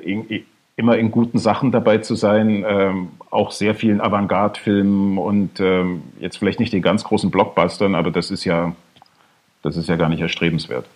[0.00, 0.44] in,
[0.76, 6.38] immer in guten Sachen dabei zu sein, ähm, auch sehr vielen Avantgarde-Filmen und ähm, jetzt
[6.38, 8.72] vielleicht nicht den ganz großen Blockbustern, aber das ist ja,
[9.62, 10.86] das ist ja gar nicht erstrebenswert.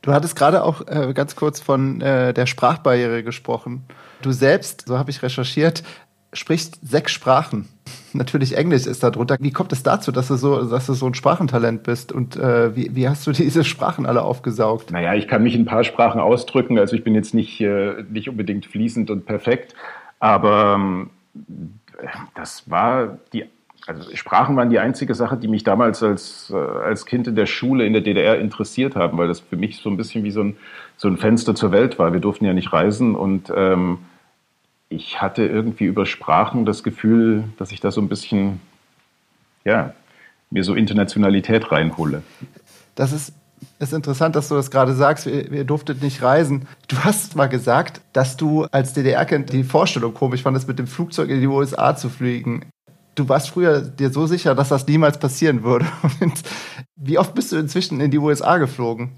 [0.00, 3.84] Du hattest gerade auch äh, ganz kurz von äh, der Sprachbarriere gesprochen.
[4.22, 5.84] Du selbst, so habe ich recherchiert,
[6.32, 7.68] sprichst sechs Sprachen.
[8.12, 9.36] Natürlich Englisch ist da drunter.
[9.40, 12.12] Wie kommt es dazu, dass du so, dass du so ein Sprachentalent bist?
[12.12, 14.90] Und äh, wie, wie hast du diese Sprachen alle aufgesaugt?
[14.90, 16.78] Naja, ich kann mich in ein paar Sprachen ausdrücken.
[16.78, 19.74] Also ich bin jetzt nicht, äh, nicht unbedingt fließend und perfekt,
[20.18, 21.10] aber ähm,
[22.34, 23.44] das war die
[23.86, 27.46] also Sprachen waren die einzige Sache, die mich damals als, äh, als Kind in der
[27.46, 30.42] Schule in der DDR interessiert haben, weil das für mich so ein bisschen wie so
[30.42, 30.56] ein,
[30.96, 32.12] so ein Fenster zur Welt war.
[32.12, 33.98] Wir durften ja nicht reisen und ähm,
[34.92, 38.60] ich hatte irgendwie über Sprachen das Gefühl, dass ich da so ein bisschen,
[39.64, 39.94] ja,
[40.50, 42.22] mir so Internationalität reinhole.
[42.94, 43.32] Das ist,
[43.78, 45.26] ist interessant, dass du das gerade sagst.
[45.26, 46.66] Ihr, ihr durftet nicht reisen.
[46.88, 51.30] Du hast mal gesagt, dass du als DDR-Kind die Vorstellung komisch fandest, mit dem Flugzeug
[51.30, 52.66] in die USA zu fliegen.
[53.14, 55.86] Du warst früher dir so sicher, dass das niemals passieren würde.
[56.96, 59.12] Wie oft bist du inzwischen in die USA geflogen?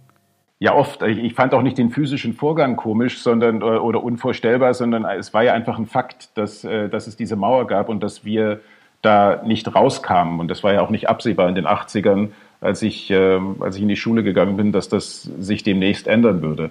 [0.64, 1.03] Ja, oft.
[1.03, 5.44] Ich fand auch nicht den physischen Vorgang komisch sondern, äh, oder unvorstellbar, sondern es war
[5.44, 8.62] ja einfach ein Fakt, dass, äh, dass es diese Mauer gab und dass wir
[9.03, 10.40] da nicht rauskamen.
[10.40, 12.31] Und das war ja auch nicht absehbar in den 80ern,
[12.62, 16.40] als ich, ähm, als ich in die Schule gegangen bin, dass das sich demnächst ändern
[16.40, 16.70] würde.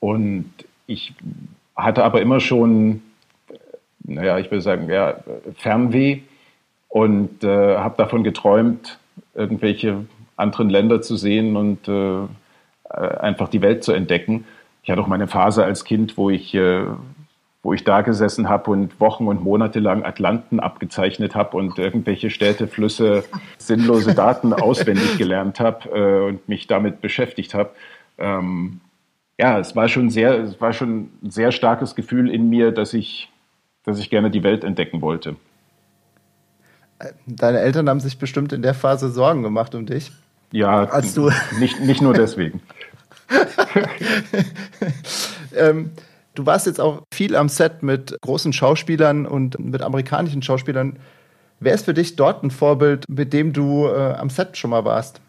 [0.00, 0.50] Und
[0.86, 1.12] ich
[1.76, 3.02] hatte aber immer schon,
[4.04, 5.16] naja, ich würde sagen, ja,
[5.58, 6.20] Fernweh
[6.88, 8.98] und äh, habe davon geträumt,
[9.34, 12.26] irgendwelche anderen Länder zu sehen und äh, äh,
[13.00, 14.44] einfach die Welt zu entdecken.
[14.82, 16.84] Ich hatte auch meine Phase als Kind, wo ich, äh,
[17.62, 22.30] wo ich da gesessen habe und Wochen und Monate lang Atlanten abgezeichnet habe und irgendwelche
[22.30, 23.24] Städte, Flüsse,
[23.56, 27.70] sinnlose Daten auswendig gelernt habe äh, und mich damit beschäftigt habe.
[28.18, 28.80] Ähm,
[29.38, 32.94] ja, es war schon sehr, es war schon ein sehr starkes Gefühl in mir, dass
[32.94, 33.30] ich,
[33.84, 35.36] dass ich gerne die Welt entdecken wollte.
[37.26, 40.12] Deine Eltern haben sich bestimmt in der Phase Sorgen gemacht um dich.
[40.52, 42.62] Ja, als du nicht, nicht nur deswegen.
[45.56, 45.90] ähm,
[46.34, 50.98] du warst jetzt auch viel am Set mit großen Schauspielern und mit amerikanischen Schauspielern.
[51.60, 54.84] Wer ist für dich dort ein Vorbild, mit dem du äh, am Set schon mal
[54.84, 55.20] warst?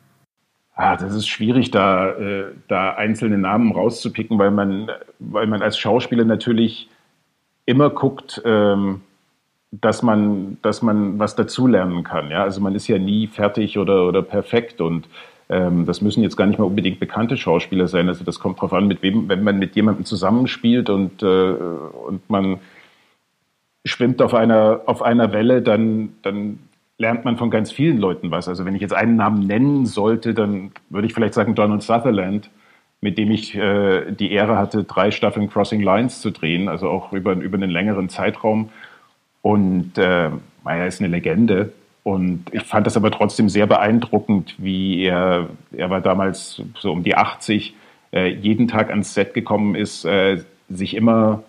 [0.77, 5.77] Ah, das ist schwierig, da, äh, da einzelne Namen rauszupicken, weil man, weil man als
[5.77, 6.89] Schauspieler natürlich
[7.65, 9.01] immer guckt, ähm,
[9.71, 12.29] dass man, dass man was dazulernen kann.
[12.29, 12.43] Ja?
[12.43, 15.07] Also man ist ja nie fertig oder, oder perfekt und
[15.49, 18.07] ähm, das müssen jetzt gar nicht mal unbedingt bekannte Schauspieler sein.
[18.07, 22.29] Also das kommt darauf an, mit wem, wenn man mit jemandem zusammenspielt und, äh, und
[22.29, 22.59] man
[23.85, 26.59] schwimmt auf einer, auf einer Welle, dann, dann
[26.97, 28.47] lernt man von ganz vielen Leuten was.
[28.47, 32.49] Also wenn ich jetzt einen Namen nennen sollte, dann würde ich vielleicht sagen Donald Sutherland,
[33.01, 37.13] mit dem ich äh, die Ehre hatte, drei Staffeln Crossing Lines zu drehen, also auch
[37.13, 38.69] über, über einen längeren Zeitraum.
[39.43, 40.31] Und äh,
[40.63, 41.71] er ist eine Legende.
[42.05, 47.01] Und ich fand das aber trotzdem sehr beeindruckend, wie er, er war damals so um
[47.01, 47.73] die 80,
[48.13, 51.41] äh, jeden Tag ans Set gekommen ist, äh, sich immer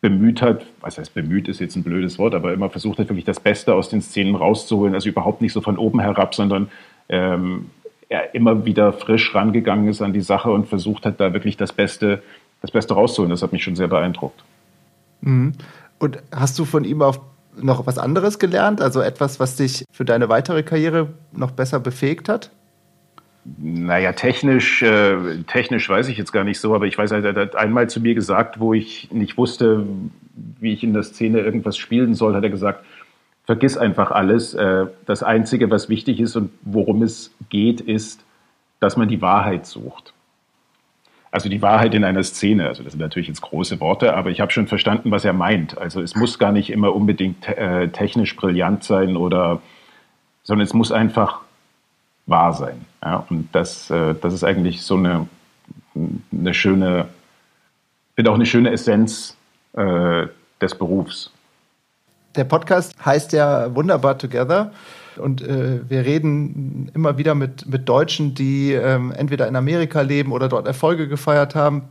[0.00, 3.24] bemüht hat, was heißt bemüht ist jetzt ein blödes Wort, aber immer versucht hat, wirklich
[3.24, 4.94] das Beste aus den Szenen rauszuholen.
[4.94, 6.72] Also überhaupt nicht so von oben herab, sondern
[7.08, 7.70] ähm,
[8.08, 11.72] er immer wieder frisch rangegangen ist an die Sache und versucht hat, da wirklich das
[11.72, 12.24] Beste,
[12.62, 13.30] das Beste rauszuholen.
[13.30, 14.42] Das hat mich schon sehr beeindruckt.
[15.20, 15.52] Mhm.
[16.00, 17.20] Und hast du von ihm auch
[17.62, 18.80] noch was anderes gelernt?
[18.80, 22.50] Also etwas, was dich für deine weitere Karriere noch besser befähigt hat?
[23.56, 27.56] Naja, technisch, äh, technisch weiß ich jetzt gar nicht so, aber ich weiß, er hat
[27.56, 29.86] einmal zu mir gesagt, wo ich nicht wusste,
[30.60, 32.84] wie ich in der Szene irgendwas spielen soll, hat er gesagt,
[33.44, 34.54] vergiss einfach alles.
[34.54, 38.22] Äh, das Einzige, was wichtig ist und worum es geht, ist,
[38.80, 40.12] dass man die Wahrheit sucht.
[41.30, 42.66] Also die Wahrheit in einer Szene.
[42.66, 45.76] Also das sind natürlich jetzt große Worte, aber ich habe schon verstanden, was er meint.
[45.76, 49.60] Also es muss gar nicht immer unbedingt äh, technisch brillant sein oder,
[50.42, 51.40] sondern es muss einfach
[52.26, 52.84] wahr sein.
[53.02, 53.26] Ja?
[53.28, 55.28] Und das, äh, das ist eigentlich so eine,
[55.94, 57.08] eine schöne,
[58.14, 59.36] finde auch eine schöne Essenz
[59.74, 60.26] äh,
[60.60, 61.30] des Berufs.
[62.36, 64.72] Der Podcast heißt ja Wunderbar Together.
[65.18, 70.32] Und äh, wir reden immer wieder mit, mit Deutschen, die ähm, entweder in Amerika leben
[70.32, 71.82] oder dort Erfolge gefeiert haben.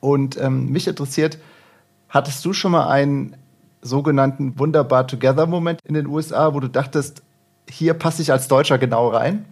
[0.00, 1.38] Und ähm, mich interessiert,
[2.08, 3.36] hattest du schon mal einen
[3.80, 7.22] sogenannten Wunderbar Together-Moment in den USA, wo du dachtest,
[7.68, 9.44] hier passe ich als Deutscher genau rein?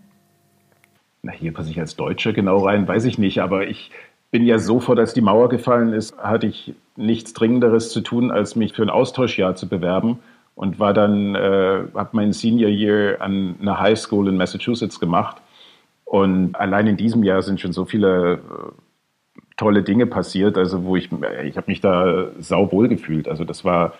[1.22, 3.90] Na, hier passe ich als Deutscher genau rein, weiß ich nicht, aber ich
[4.30, 8.56] bin ja sofort, als die Mauer gefallen ist, hatte ich nichts Dringenderes zu tun, als
[8.56, 10.18] mich für ein Austauschjahr zu bewerben
[10.54, 15.36] und war dann, äh, habe meinen Senior Year an einer High School in Massachusetts gemacht.
[16.04, 18.38] Und allein in diesem Jahr sind schon so viele äh,
[19.56, 21.08] tolle Dinge passiert, also wo ich,
[21.44, 23.28] ich habe mich da sauwohl gefühlt.
[23.28, 23.94] Also das war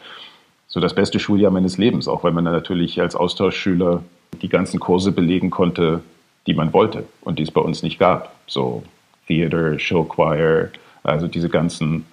[0.66, 4.02] so das beste Schuljahr meines Lebens, auch weil man natürlich als Austauschschüler
[4.40, 6.00] die ganzen Kurse belegen konnte,
[6.46, 8.34] die man wollte und die es bei uns nicht gab.
[8.46, 8.82] So
[9.26, 10.70] Theater, Show Choir,
[11.02, 12.06] also diese ganzen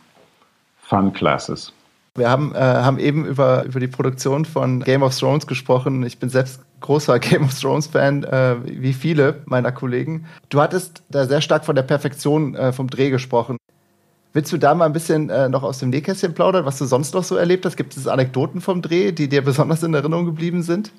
[0.82, 1.74] Fun Classes.
[2.20, 6.04] Wir haben, äh, haben eben über, über die Produktion von Game of Thrones gesprochen.
[6.04, 10.26] Ich bin selbst großer Game of Thrones-Fan, äh, wie viele meiner Kollegen.
[10.50, 13.58] Du hattest da sehr stark von der Perfektion äh, vom Dreh gesprochen.
[14.34, 17.16] Willst du da mal ein bisschen äh, noch aus dem Nähkästchen plaudern, was du sonst
[17.16, 17.78] noch so erlebt hast?
[17.78, 20.92] Gibt es Anekdoten vom Dreh, die dir besonders in Erinnerung geblieben sind?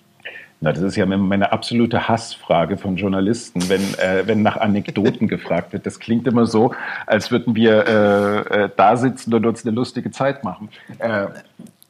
[0.62, 5.72] Na, das ist ja meine absolute Hassfrage von Journalisten, wenn, äh, wenn nach Anekdoten gefragt
[5.72, 5.86] wird.
[5.86, 6.74] Das klingt immer so,
[7.06, 10.68] als würden wir äh, äh, da sitzen und uns eine lustige Zeit machen.
[10.98, 11.28] Äh,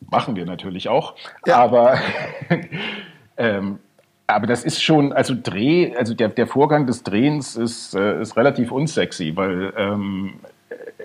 [0.09, 1.17] machen wir natürlich auch.
[1.47, 1.57] Ja.
[1.57, 1.99] Aber,
[3.37, 3.81] ähm,
[4.29, 8.37] aber das ist schon, also Dreh, also der, der Vorgang des Drehens ist, äh, ist
[8.37, 10.35] relativ unsexy, weil ähm,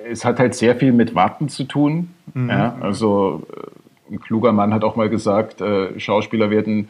[0.08, 2.14] es hat halt sehr viel mit Warten zu tun.
[2.32, 2.48] Mhm.
[2.48, 2.78] Ja?
[2.80, 3.42] Also
[4.12, 5.64] ein kluger Mann hat auch mal gesagt,
[5.98, 6.90] Schauspieler werden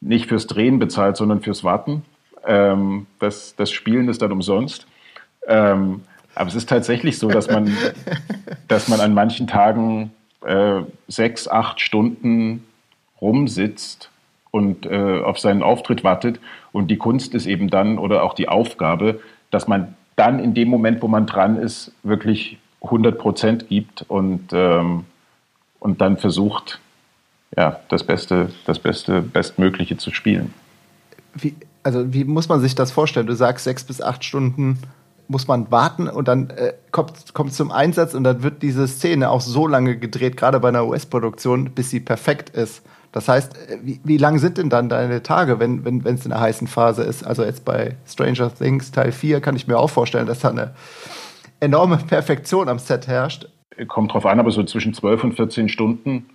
[0.00, 2.04] nicht fürs Drehen bezahlt, sondern fürs Warten.
[2.46, 4.86] Ähm, das, das Spielen ist dann umsonst.
[5.48, 6.02] Ähm,
[6.34, 7.76] aber es ist tatsächlich so, dass man,
[8.68, 10.12] dass man an manchen Tagen
[10.44, 12.64] äh, sechs, acht Stunden
[13.20, 14.10] rumsitzt
[14.50, 16.40] und äh, auf seinen Auftritt wartet.
[16.72, 20.68] Und die Kunst ist eben dann, oder auch die Aufgabe, dass man dann in dem
[20.68, 25.04] Moment, wo man dran ist, wirklich 100 Prozent gibt und, ähm,
[25.80, 26.80] und dann versucht,
[27.56, 30.52] ja, das Beste, das Beste, Bestmögliche zu spielen.
[31.34, 33.26] Wie, also wie muss man sich das vorstellen?
[33.26, 34.78] Du sagst sechs bis acht Stunden
[35.28, 39.30] muss man warten und dann äh, kommt, kommt zum Einsatz und dann wird diese Szene
[39.30, 42.82] auch so lange gedreht, gerade bei einer US-Produktion, bis sie perfekt ist.
[43.12, 46.32] Das heißt, äh, wie, wie lang sind denn dann deine Tage, wenn es wenn, in
[46.32, 47.26] einer heißen Phase ist?
[47.26, 50.74] Also jetzt bei Stranger Things Teil 4 kann ich mir auch vorstellen, dass da eine
[51.60, 53.48] enorme Perfektion am Set herrscht.
[53.88, 56.26] Kommt drauf an, aber so zwischen 12 und 14 Stunden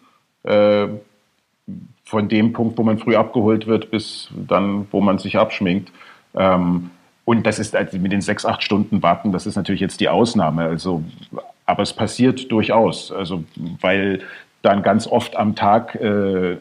[0.44, 0.88] äh,
[2.04, 5.92] von dem Punkt, wo man früh abgeholt wird, bis dann, wo man sich abschminkt.
[6.36, 6.92] Ähm,
[7.26, 10.10] und das ist also mit den sechs, acht Stunden warten, das ist natürlich jetzt die
[10.10, 10.64] Ausnahme.
[10.64, 11.04] Also,
[11.66, 13.12] aber es passiert durchaus.
[13.12, 13.44] Also,
[13.80, 14.22] weil
[14.62, 16.58] dann ganz oft am Tag äh,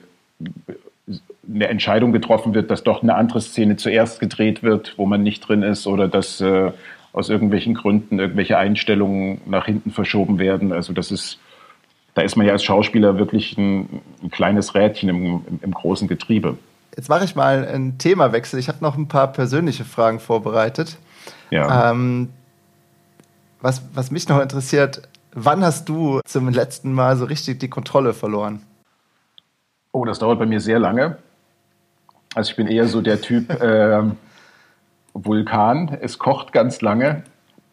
[1.52, 5.40] eine Entscheidung getroffen wird, dass doch eine andere Szene zuerst gedreht wird, wo man nicht
[5.40, 6.70] drin ist, oder dass äh,
[7.12, 10.72] aus irgendwelchen Gründen irgendwelche Einstellungen nach hinten verschoben werden.
[10.72, 11.40] Also das ist
[12.20, 16.06] da ist man ja als Schauspieler wirklich ein, ein kleines Rädchen im, im, im, großen
[16.06, 16.58] Getriebe.
[16.94, 18.60] Jetzt mache ich mal einen Themawechsel.
[18.60, 20.98] Ich habe noch ein paar persönliche Fragen vorbereitet.
[21.48, 21.90] Ja.
[21.90, 22.28] Ähm,
[23.62, 25.00] was, was mich noch interessiert,
[25.32, 28.60] wann hast du zum letzten Mal so richtig die Kontrolle verloren?
[29.92, 31.16] Oh, das dauert bei mir sehr lange.
[32.34, 34.02] Also ich bin eher so der Typ äh,
[35.14, 35.96] Vulkan.
[36.02, 37.22] Es kocht ganz lange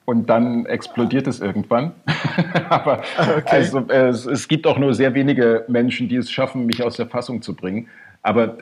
[0.08, 1.92] und dann explodiert es irgendwann.
[2.70, 3.44] Aber okay.
[3.46, 7.08] also, es, es, gibt auch nur sehr wenige Menschen, die es schaffen, mich aus der
[7.08, 7.90] Fassung zu bringen.
[8.24, 8.58] Aber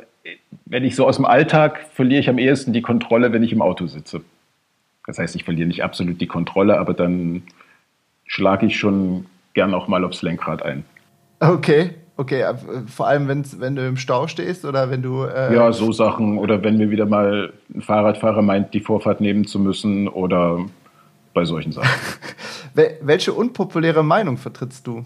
[0.66, 3.62] wenn ich so aus dem Alltag verliere ich am ehesten die Kontrolle, wenn ich im
[3.62, 4.22] Auto sitze.
[5.06, 7.44] Das heißt, ich verliere nicht absolut die Kontrolle, aber dann
[8.26, 10.84] schlage ich schon gern auch mal aufs Lenkrad ein.
[11.40, 12.42] Okay, okay.
[12.42, 12.56] Äh,
[12.88, 15.26] vor allem, wenn's, wenn du im Stau stehst oder wenn du.
[15.26, 16.40] Äh ja, so Sachen.
[16.40, 20.66] Oder wenn mir wieder mal ein Fahrradfahrer meint, die Vorfahrt nehmen zu müssen oder
[21.36, 21.90] bei solchen Sachen.
[23.02, 25.06] Welche unpopuläre Meinung vertrittst du?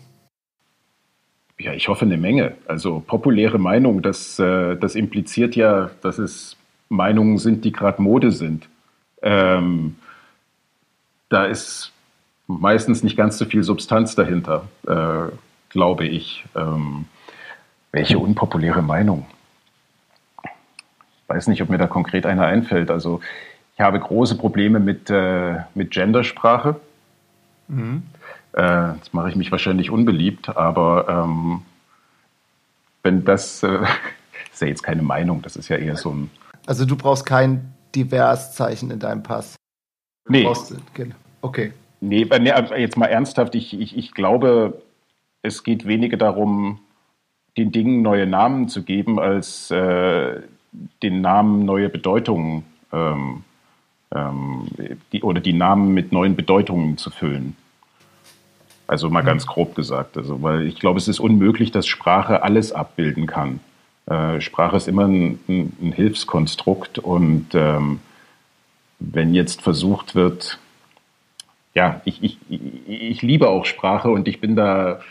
[1.60, 2.56] Ja, ich hoffe eine Menge.
[2.68, 6.56] Also populäre Meinung, das, äh, das impliziert ja, dass es
[6.88, 8.70] Meinungen sind, die gerade Mode sind.
[9.22, 9.98] Ähm,
[11.28, 11.92] da ist
[12.48, 15.32] meistens nicht ganz so viel Substanz dahinter, äh,
[15.70, 16.46] glaube ich.
[16.56, 17.06] Ähm,
[17.92, 19.26] welche unpopuläre Meinung?
[20.44, 22.90] Ich weiß nicht, ob mir da konkret eine einfällt.
[22.90, 23.20] Also
[23.80, 26.76] ich habe große Probleme mit, äh, mit Gendersprache.
[27.70, 28.04] Mhm.
[28.52, 31.62] Äh, jetzt mache ich mich wahrscheinlich unbeliebt, aber ähm,
[33.04, 33.80] wenn das, äh,
[34.52, 36.30] ist ja jetzt keine Meinung, das ist ja eher so ein.
[36.66, 39.56] Also du brauchst kein Divers-Zeichen in deinem Pass.
[40.28, 40.44] Nee.
[40.44, 40.76] Brauchst,
[41.42, 41.72] okay.
[42.02, 44.82] Nee, nee, jetzt mal ernsthaft, ich, ich, ich glaube,
[45.42, 46.80] es geht weniger darum,
[47.56, 50.42] den Dingen neue Namen zu geben, als äh,
[51.02, 53.46] den Namen neue Bedeutungen ähm,
[54.14, 54.68] ähm,
[55.12, 57.56] die, oder die Namen mit neuen Bedeutungen zu füllen.
[58.88, 60.18] Also mal ganz grob gesagt.
[60.18, 63.60] Also, weil ich glaube, es ist unmöglich, dass Sprache alles abbilden kann.
[64.08, 68.00] Äh, Sprache ist immer ein, ein, ein Hilfskonstrukt und ähm,
[69.00, 70.60] wenn jetzt versucht wird,
[71.76, 75.02] ja, ich, ich, ich liebe auch Sprache und ich bin da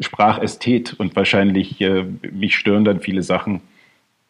[0.00, 3.60] Sprachästhet und wahrscheinlich äh, mich stören dann viele Sachen,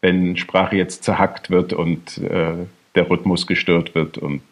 [0.01, 2.67] wenn Sprache jetzt zerhackt wird und äh,
[2.99, 4.43] der Rhythmus gestört wird und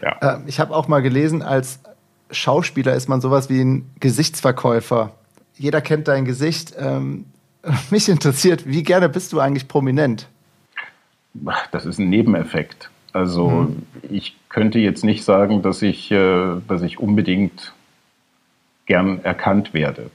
[0.00, 0.16] ja.
[0.20, 1.80] Äh, ich habe auch mal gelesen, als
[2.30, 5.12] Schauspieler ist man sowas wie ein Gesichtsverkäufer.
[5.56, 6.74] Jeder kennt dein Gesicht.
[6.78, 7.26] Ähm,
[7.90, 10.28] mich interessiert, wie gerne bist du eigentlich prominent?
[11.72, 12.88] Das ist ein Nebeneffekt.
[13.12, 13.82] Also mhm.
[14.08, 17.72] ich könnte jetzt nicht sagen, dass ich, äh, dass ich unbedingt
[18.86, 20.10] gern erkannt werde.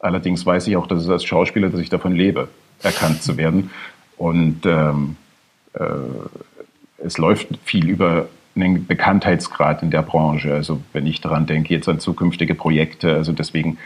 [0.00, 2.48] Allerdings weiß ich auch, dass es als Schauspieler, dass ich davon lebe,
[2.82, 3.70] erkannt zu werden.
[4.16, 5.16] Und ähm,
[5.74, 5.84] äh,
[7.04, 10.52] es läuft viel über einen Bekanntheitsgrad in der Branche.
[10.52, 13.78] Also wenn ich daran denke, jetzt an zukünftige Projekte, also deswegen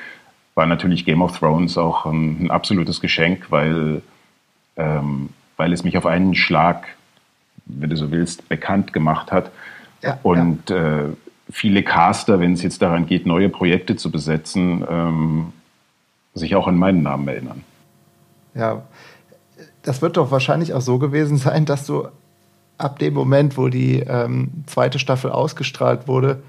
[0.54, 4.02] war natürlich Game of Thrones auch ein, ein absolutes Geschenk, weil,
[4.76, 6.86] ähm, weil es mich auf einen Schlag,
[7.66, 9.50] wenn du so willst, bekannt gemacht hat.
[10.02, 11.00] Ja, und ja.
[11.00, 11.04] Äh,
[11.50, 15.52] viele Caster, wenn es jetzt daran geht, neue Projekte zu besetzen, ähm,
[16.34, 17.64] sich auch an meinen Namen erinnern.
[18.54, 18.82] Ja,
[19.82, 22.08] das wird doch wahrscheinlich auch so gewesen sein, dass du
[22.78, 26.42] ab dem Moment, wo die ähm, zweite Staffel ausgestrahlt wurde,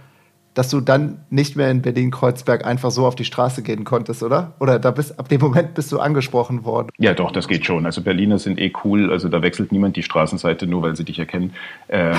[0.56, 4.54] dass du dann nicht mehr in Berlin-Kreuzberg einfach so auf die Straße gehen konntest, oder?
[4.60, 6.90] Oder da bist, ab dem Moment bist du angesprochen worden?
[6.98, 7.86] Ja, doch, das geht schon.
[7.86, 9.12] Also Berliner sind eh cool.
[9.12, 11.54] Also da wechselt niemand die Straßenseite, nur weil sie dich erkennen.
[11.90, 12.16] Ähm,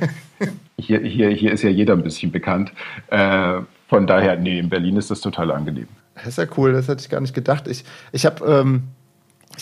[0.78, 2.72] hier, hier, hier ist ja jeder ein bisschen bekannt.
[3.08, 5.88] Äh, von daher, nee, in Berlin ist das total angenehm.
[6.14, 7.68] Das ist ja cool, das hätte ich gar nicht gedacht.
[7.68, 8.84] Ich, ich habe ähm,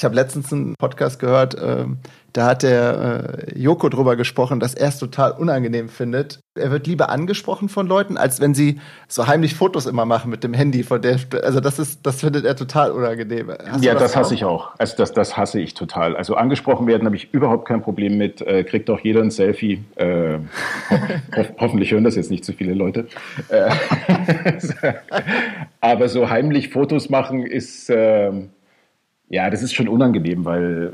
[0.02, 1.98] hab letztens einen Podcast gehört, ähm,
[2.34, 6.40] da hat der äh, Joko drüber gesprochen, dass er es total unangenehm findet.
[6.54, 10.44] Er wird lieber angesprochen von Leuten, als wenn sie so heimlich Fotos immer machen mit
[10.44, 11.18] dem Handy von der.
[11.42, 13.50] Also das ist, das findet er total unangenehm.
[13.66, 14.70] Hast ja, das, das hasse ich auch.
[14.78, 16.16] Also das, das hasse ich total.
[16.16, 18.42] Also angesprochen werden habe ich überhaupt kein Problem mit.
[18.42, 19.82] Äh, kriegt auch jeder ein Selfie.
[19.96, 20.38] Äh,
[21.36, 23.08] ho hoffentlich hören das jetzt nicht zu viele Leute.
[23.48, 23.70] Äh,
[25.80, 28.50] aber so heimlich Fotos machen ist ähm,
[29.28, 30.92] ja, das ist schon unangenehm, weil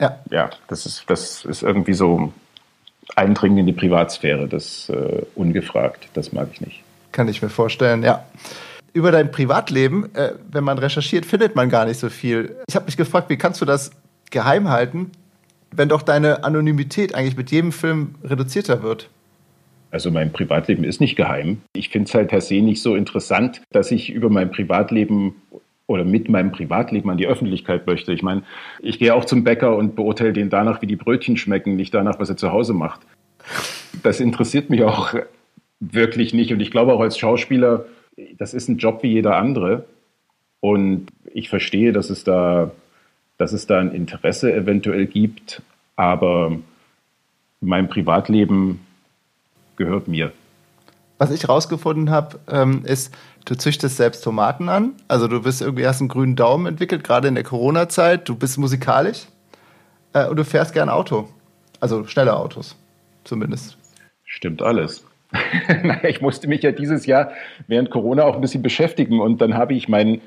[0.00, 0.18] ja.
[0.30, 2.32] Ja, das ist, das ist irgendwie so
[3.14, 6.82] Eindringen in die Privatsphäre, das äh, ungefragt, das mag ich nicht.
[7.12, 8.24] Kann ich mir vorstellen, ja.
[8.94, 12.56] Über dein Privatleben, äh, wenn man recherchiert, findet man gar nicht so viel.
[12.68, 13.92] Ich habe mich gefragt, wie kannst du das
[14.30, 15.10] geheim halten,
[15.70, 19.08] wenn doch deine Anonymität eigentlich mit jedem Film reduzierter wird?
[19.90, 21.60] Also mein Privatleben ist nicht geheim.
[21.74, 25.36] Ich finde es halt per se nicht so interessant, dass ich über mein Privatleben
[25.86, 28.12] oder mit meinem Privatleben an die Öffentlichkeit möchte.
[28.12, 28.42] Ich meine,
[28.80, 32.18] ich gehe auch zum Bäcker und beurteile den danach, wie die Brötchen schmecken, nicht danach,
[32.18, 33.00] was er zu Hause macht.
[34.02, 35.14] Das interessiert mich auch
[35.80, 36.52] wirklich nicht.
[36.52, 37.86] Und ich glaube auch als Schauspieler,
[38.38, 39.84] das ist ein Job wie jeder andere.
[40.60, 42.70] Und ich verstehe, dass es da,
[43.36, 45.62] dass es da ein Interesse eventuell gibt,
[45.96, 46.56] aber
[47.60, 48.80] mein Privatleben
[49.76, 50.32] gehört mir.
[51.22, 53.14] Was ich rausgefunden habe, ähm, ist,
[53.44, 54.94] du züchtest selbst Tomaten an.
[55.06, 58.28] Also du bist irgendwie hast einen grünen Daumen entwickelt, gerade in der Corona-Zeit.
[58.28, 59.26] Du bist musikalisch
[60.14, 61.28] äh, und du fährst gern Auto.
[61.78, 62.74] Also schnelle Autos,
[63.22, 63.78] zumindest.
[64.24, 65.04] Stimmt alles.
[66.02, 67.30] ich musste mich ja dieses Jahr
[67.68, 70.22] während Corona auch ein bisschen beschäftigen und dann habe ich meinen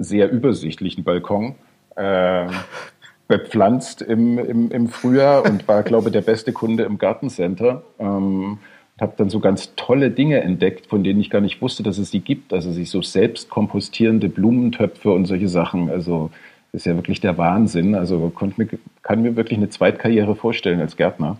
[0.00, 1.54] sehr übersichtlichen Balkon
[1.94, 2.48] äh,
[3.28, 7.84] bepflanzt im, im, im Frühjahr und war, glaube ich, der beste Kunde im Gartencenter.
[8.00, 8.58] Ähm,
[9.00, 12.10] habe dann so ganz tolle Dinge entdeckt, von denen ich gar nicht wusste, dass es
[12.10, 12.52] sie gibt.
[12.52, 15.90] Also sich so selbst kompostierende Blumentöpfe und solche Sachen.
[15.90, 16.30] Also
[16.72, 17.94] das ist ja wirklich der Wahnsinn.
[17.94, 18.68] Also mir,
[19.02, 21.36] kann mir wirklich eine Zweitkarriere vorstellen als Gärtner.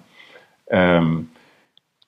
[0.69, 1.31] Ähm,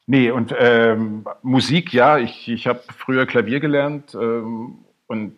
[0.06, 5.34] nee, und ähm, Musik, ja, ich, ich habe früher Klavier gelernt ähm, und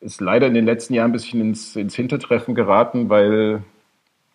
[0.00, 3.62] ist leider in den letzten Jahren ein bisschen ins, ins Hintertreffen geraten, weil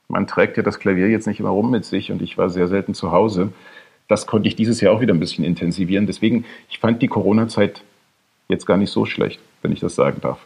[0.08, 2.68] man trägt ja das Klavier jetzt nicht immer rum mit sich und ich war sehr
[2.68, 3.52] selten zu Hause.
[4.08, 6.06] Das konnte ich dieses Jahr auch wieder ein bisschen intensivieren.
[6.06, 7.82] Deswegen, ich fand die Corona-Zeit
[8.48, 10.40] jetzt gar nicht so schlecht, wenn ich das sagen darf.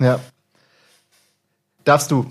[0.00, 0.20] Ja.
[1.84, 2.26] Darfst du.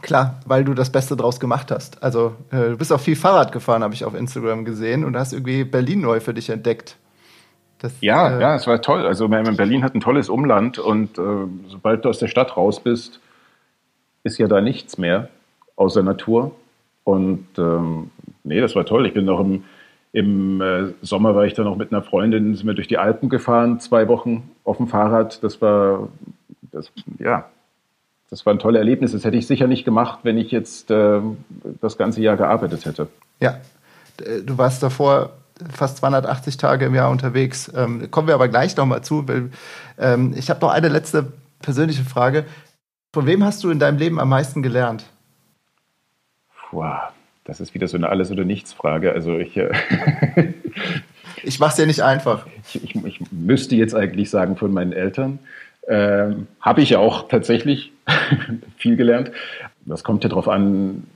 [0.00, 2.02] Klar, weil du das Beste draus gemacht hast.
[2.02, 5.34] Also, äh, du bist auch viel Fahrrad gefahren, habe ich auf Instagram gesehen und hast
[5.34, 6.96] irgendwie Berlin neu für dich entdeckt.
[7.80, 9.06] Das, ja, äh, ja, es war toll.
[9.06, 13.20] Also Berlin hat ein tolles Umland und äh, sobald du aus der Stadt raus bist,
[14.22, 15.28] ist ja da nichts mehr
[15.76, 16.52] außer Natur.
[17.04, 18.10] Und ähm,
[18.44, 19.06] nee, das war toll.
[19.06, 19.64] Ich bin noch im,
[20.12, 23.28] im äh, Sommer war ich dann noch mit einer Freundin, sind wir durch die Alpen
[23.28, 25.42] gefahren, zwei Wochen auf dem Fahrrad.
[25.44, 26.08] Das war,
[26.72, 27.48] das, ja,
[28.28, 29.12] das war ein tolles Erlebnis.
[29.12, 31.20] Das hätte ich sicher nicht gemacht, wenn ich jetzt äh,
[31.80, 33.08] das ganze Jahr gearbeitet hätte.
[33.40, 33.58] Ja,
[34.44, 35.30] du warst davor
[35.72, 37.70] fast 280 Tage im Jahr unterwegs.
[37.74, 39.28] Ähm, kommen wir aber gleich nochmal zu.
[39.28, 39.50] Weil,
[39.98, 42.44] ähm, ich habe noch eine letzte persönliche Frage.
[43.12, 45.04] Von wem hast du in deinem Leben am meisten gelernt?
[46.70, 46.84] Puh,
[47.50, 49.12] das ist wieder so eine Alles- oder Nichts-Frage.
[49.12, 49.56] Also ich.
[49.56, 49.72] Äh
[51.42, 52.46] ich mache es ja nicht einfach.
[52.62, 55.40] Ich, ich, ich, müsste jetzt eigentlich sagen von meinen Eltern.
[55.88, 57.90] Ähm, Habe ich ja auch tatsächlich
[58.76, 59.32] viel gelernt.
[59.84, 61.08] Das kommt ja darauf an,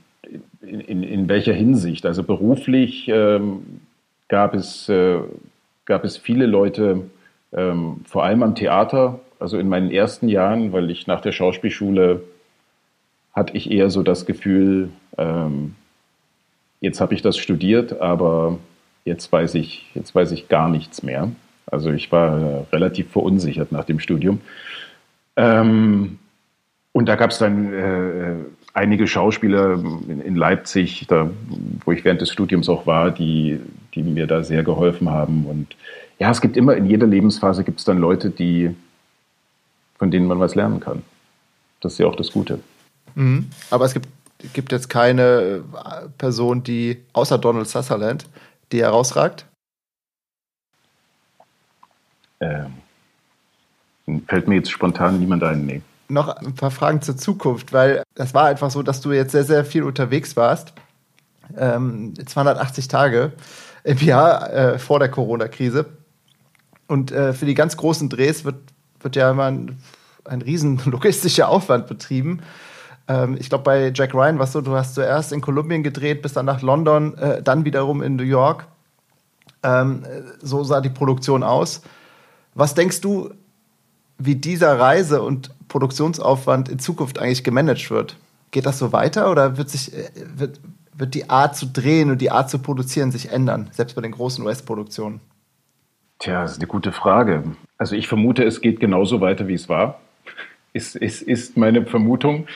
[0.61, 2.05] in, in, in, welcher Hinsicht.
[2.05, 3.79] Also beruflich ähm,
[4.27, 5.19] gab es, äh,
[5.85, 7.03] gab es viele Leute,
[7.53, 12.23] ähm, vor allem am Theater, also in meinen ersten Jahren, weil ich nach der Schauspielschule
[13.31, 15.75] hatte ich eher so das Gefühl, ähm,
[16.85, 18.59] jetzt habe ich das studiert, aber
[19.03, 21.31] jetzt weiß ich, jetzt weiß ich gar nichts mehr.
[21.65, 24.39] Also ich war äh, relativ verunsichert nach dem Studium.
[25.35, 26.19] Ähm,
[26.93, 28.35] und da gab es dann äh,
[28.73, 31.29] einige Schauspieler in, in Leipzig, da,
[31.83, 33.59] wo ich während des Studiums auch war, die,
[33.95, 35.45] die mir da sehr geholfen haben.
[35.45, 35.75] Und
[36.19, 38.75] ja, es gibt immer in jeder Lebensphase gibt es dann Leute, die,
[39.97, 41.01] von denen man was lernen kann.
[41.81, 42.59] Das ist ja auch das Gute.
[43.15, 43.47] Mhm.
[43.71, 44.07] Aber es gibt,
[44.53, 48.27] gibt jetzt keine äh, Person, die außer Donald Sutherland,
[48.71, 49.45] die herausragt?
[52.39, 52.73] Ähm,
[54.27, 58.33] fällt mir jetzt spontan niemand ein, nee noch ein paar Fragen zur Zukunft, weil das
[58.33, 60.73] war einfach so, dass du jetzt sehr, sehr viel unterwegs warst.
[61.57, 63.33] Ähm, 280 Tage
[63.83, 65.85] im Jahr äh, vor der Corona-Krise.
[66.87, 68.57] Und äh, für die ganz großen Drehs wird,
[68.99, 69.77] wird ja immer ein,
[70.23, 72.41] ein riesen logistischer Aufwand betrieben.
[73.07, 76.21] Ähm, ich glaube, bei Jack Ryan war es so, du hast zuerst in Kolumbien gedreht,
[76.21, 78.67] bis dann nach London, äh, dann wiederum in New York.
[79.63, 80.03] Ähm,
[80.41, 81.81] so sah die Produktion aus.
[82.53, 83.31] Was denkst du,
[84.17, 88.17] wie dieser Reise- und Produktionsaufwand in Zukunft eigentlich gemanagt wird.
[88.51, 90.59] Geht das so weiter oder wird sich äh, wird,
[90.93, 94.11] wird die Art zu drehen und die Art zu produzieren sich ändern, selbst bei den
[94.11, 95.19] großen US-Produktionen?
[96.19, 97.43] Tja, das ist eine gute Frage.
[97.77, 99.99] Also ich vermute, es geht genauso weiter, wie es war.
[100.71, 102.47] Ist, ist, ist meine Vermutung,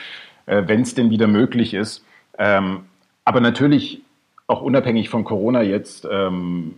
[0.50, 2.04] äh, wenn es denn wieder möglich ist.
[2.36, 2.80] Ähm,
[3.24, 4.02] aber natürlich
[4.48, 6.74] auch unabhängig von Corona jetzt ähm,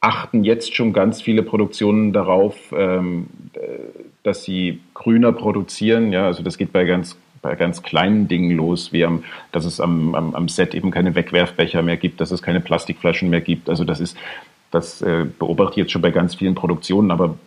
[0.00, 3.26] achten jetzt schon ganz viele Produktionen darauf, ähm,
[4.22, 6.12] dass sie grüner produzieren.
[6.12, 9.22] Ja, also das geht bei ganz bei ganz kleinen Dingen los, wie am,
[9.52, 13.30] dass es am, am, am Set eben keine Wegwerfbecher mehr gibt, dass es keine Plastikflaschen
[13.30, 13.68] mehr gibt.
[13.68, 14.16] Also das ist,
[14.72, 17.38] das äh, beobachte ich jetzt schon bei ganz vielen Produktionen, aber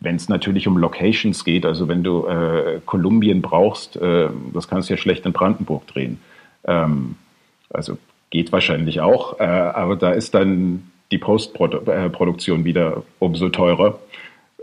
[0.00, 4.88] wenn es natürlich um Locations geht, also wenn du äh, Kolumbien brauchst, äh, das kannst
[4.88, 6.20] du ja schlecht in Brandenburg drehen.
[6.64, 7.16] Ähm,
[7.70, 7.98] also
[8.30, 13.98] geht wahrscheinlich auch, äh, aber da ist dann die Postproduktion wieder umso teurer,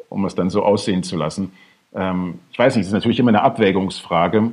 [0.10, 1.54] um es dann so aussehen zu lassen.
[1.94, 4.52] Ähm, ich weiß nicht, es ist natürlich immer eine Abwägungsfrage,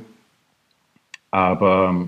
[1.31, 2.07] aber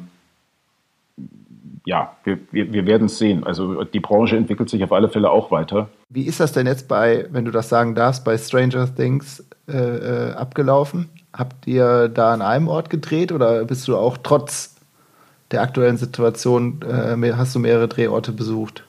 [1.86, 3.44] ja, wir, wir, wir werden es sehen.
[3.44, 5.90] Also die Branche entwickelt sich auf alle Fälle auch weiter.
[6.14, 9.78] Wie ist das denn jetzt bei, wenn du das sagen darfst, bei Stranger Things äh,
[9.78, 11.10] äh, abgelaufen?
[11.34, 14.76] Habt ihr da an einem Ort gedreht oder bist du auch trotz
[15.50, 18.84] der aktuellen Situation, äh, hast du mehrere Drehorte besucht?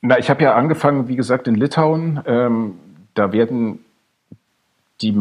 [0.00, 2.20] Na, ich habe ja angefangen, wie gesagt, in Litauen.
[2.24, 2.74] Ähm,
[3.12, 3.80] da werden
[5.02, 5.14] die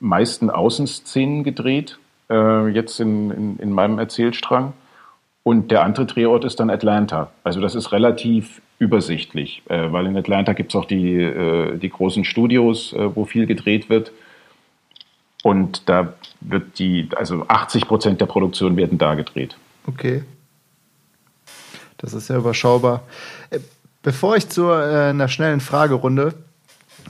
[0.00, 2.00] meisten Außenszenen gedreht,
[2.30, 4.72] äh, jetzt in, in, in, meinem Erzählstrang.
[5.44, 7.30] Und der andere Drehort ist dann Atlanta.
[7.44, 11.88] Also das ist relativ übersichtlich, äh, weil in Atlanta gibt es auch die, äh, die
[11.88, 14.10] großen Studios, äh, wo viel gedreht wird.
[15.44, 19.56] Und da wird die, also 80 Prozent der Produktion werden da gedreht.
[19.86, 20.24] Okay.
[21.98, 23.04] Das ist ja überschaubar.
[23.50, 23.60] Äh,
[24.02, 26.34] bevor ich zu äh, einer schnellen Fragerunde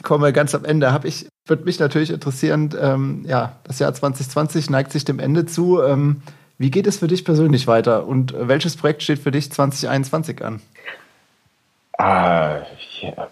[0.02, 4.68] komme, ganz am Ende, habe ich, würde mich natürlich interessieren, ähm, ja, das Jahr 2020
[4.68, 5.82] neigt sich dem Ende zu.
[5.82, 6.20] Ähm,
[6.58, 10.60] wie geht es für dich persönlich weiter und welches Projekt steht für dich 2021 an?
[12.03, 12.62] Ah,
[13.00, 13.28] ja,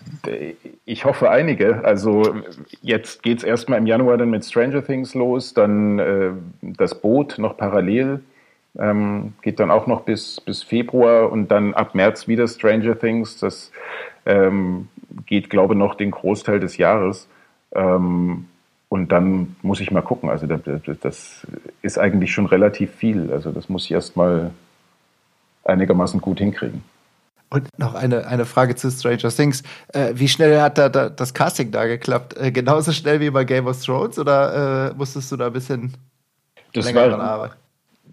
[0.84, 1.84] ich hoffe einige.
[1.84, 2.36] Also
[2.82, 6.30] jetzt geht es erstmal im Januar dann mit Stranger Things los, dann äh,
[6.62, 8.20] das Boot noch parallel,
[8.78, 13.38] ähm, geht dann auch noch bis, bis Februar und dann ab März wieder Stranger Things.
[13.38, 13.72] Das
[14.24, 14.86] ähm,
[15.26, 17.26] geht, glaube ich, noch den Großteil des Jahres.
[17.74, 18.46] Ähm,
[18.88, 20.30] und dann muss ich mal gucken.
[20.30, 20.60] Also das,
[21.00, 21.46] das,
[21.82, 23.32] ist eigentlich schon relativ viel.
[23.32, 24.52] Also das muss ich erstmal
[25.64, 26.84] einigermaßen gut hinkriegen.
[27.52, 29.64] Und noch eine, eine Frage zu Stranger Things.
[29.92, 32.36] Äh, wie schnell hat da, da, das Casting da geklappt?
[32.38, 35.94] Äh, genauso schnell wie bei Game of Thrones oder äh, musstest du da ein bisschen
[36.72, 37.54] das länger war, dran arbeiten?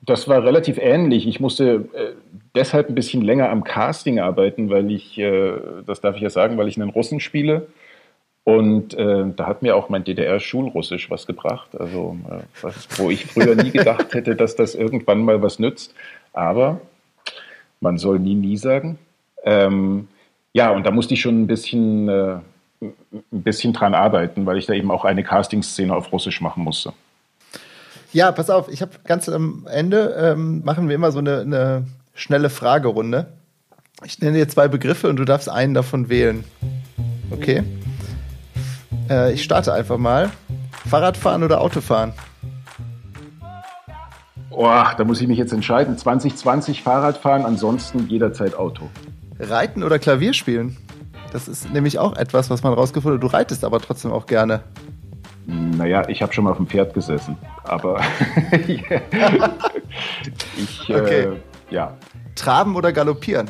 [0.01, 1.27] Das war relativ ähnlich.
[1.27, 2.13] Ich musste äh,
[2.55, 5.53] deshalb ein bisschen länger am Casting arbeiten, weil ich, äh,
[5.85, 7.67] das darf ich ja sagen, weil ich einen Russen spiele.
[8.43, 11.79] Und äh, da hat mir auch mein DDR-Schulrussisch was gebracht.
[11.79, 12.17] Also,
[12.61, 15.93] was, wo ich früher nie gedacht hätte, dass das irgendwann mal was nützt.
[16.33, 16.79] Aber
[17.81, 18.97] man soll nie, nie sagen.
[19.47, 20.09] Ähm,
[20.51, 22.35] ja, und da musste ich schon ein bisschen, äh,
[22.81, 22.93] ein
[23.31, 26.91] bisschen dran arbeiten, weil ich da eben auch eine Casting-Szene auf Russisch machen musste.
[28.11, 31.85] Ja, pass auf, ich habe ganz am Ende ähm, machen wir immer so eine, eine
[32.13, 33.27] schnelle Fragerunde.
[34.03, 36.43] Ich nenne dir zwei Begriffe und du darfst einen davon wählen.
[37.31, 37.63] Okay?
[39.09, 40.29] Äh, ich starte einfach mal.
[40.89, 42.13] Fahrradfahren oder Autofahren?
[44.49, 45.97] Oh, da muss ich mich jetzt entscheiden.
[45.97, 48.89] 2020 Fahrradfahren, ansonsten jederzeit Auto.
[49.39, 50.77] Reiten oder Klavier spielen?
[51.31, 53.23] Das ist nämlich auch etwas, was man rausgefunden hat.
[53.23, 54.63] Du reitest aber trotzdem auch gerne.
[55.45, 58.01] Naja, ich habe schon mal auf dem Pferd gesessen, aber
[58.67, 58.83] ich,
[60.89, 61.21] okay.
[61.21, 61.37] äh,
[61.69, 61.95] ja.
[62.35, 63.49] Traben oder galoppieren?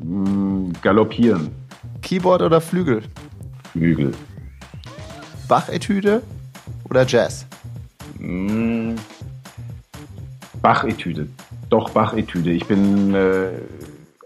[0.00, 1.50] Mm, galoppieren.
[2.00, 3.02] Keyboard oder Flügel?
[3.72, 4.14] Flügel.
[5.48, 6.22] Bach-Etüde
[6.88, 7.46] oder Jazz?
[8.18, 8.94] Mm,
[10.62, 11.28] Bach-Etüde
[11.74, 12.52] doch Bach-Etüde.
[12.52, 13.50] Ich bin, äh,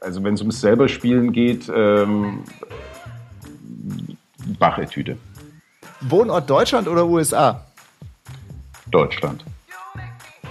[0.03, 2.45] also wenn es ums selber Spielen geht, ähm,
[4.59, 5.17] Bach-Etüde.
[6.03, 7.65] Wohnort Deutschland oder USA?
[8.91, 9.45] Deutschland.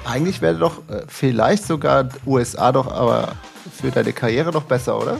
[0.05, 3.35] Eigentlich wäre doch äh, vielleicht sogar USA doch aber
[3.71, 5.17] für deine Karriere doch besser, oder?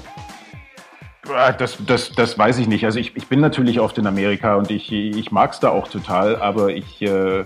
[1.29, 2.85] Ah, das, das, das weiß ich nicht.
[2.85, 5.87] Also ich, ich bin natürlich oft in Amerika und ich, ich mag es da auch
[5.89, 7.45] total, aber ich, äh,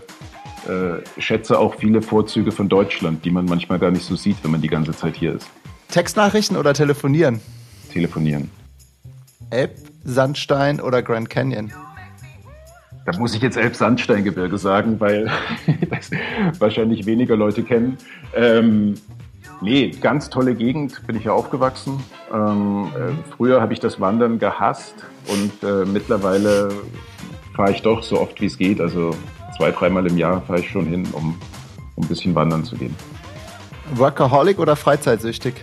[0.68, 4.51] äh, schätze auch viele Vorzüge von Deutschland, die man manchmal gar nicht so sieht, wenn
[4.51, 5.47] man die ganze Zeit hier ist.
[5.89, 7.41] Textnachrichten oder telefonieren?
[7.91, 8.49] Telefonieren.
[9.49, 11.72] Elb, Sandstein oder Grand Canyon?
[13.05, 15.30] Da muss ich jetzt Elb-Sandsteingebirge sagen, weil
[15.89, 16.12] das
[16.59, 17.97] wahrscheinlich weniger Leute kennen.
[18.36, 18.93] Ähm,
[19.59, 21.99] nee, ganz tolle Gegend, bin ich ja aufgewachsen.
[22.32, 24.95] Ähm, äh, früher habe ich das Wandern gehasst
[25.28, 26.70] und äh, mittlerweile
[27.55, 28.80] fahre ich doch so oft wie es geht.
[28.80, 29.12] Also
[29.58, 31.39] zwei, dreimal im Jahr fahre ich schon hin, um,
[31.95, 32.95] um ein bisschen wandern zu gehen.
[33.93, 35.56] Workaholic oder freizeitsüchtig?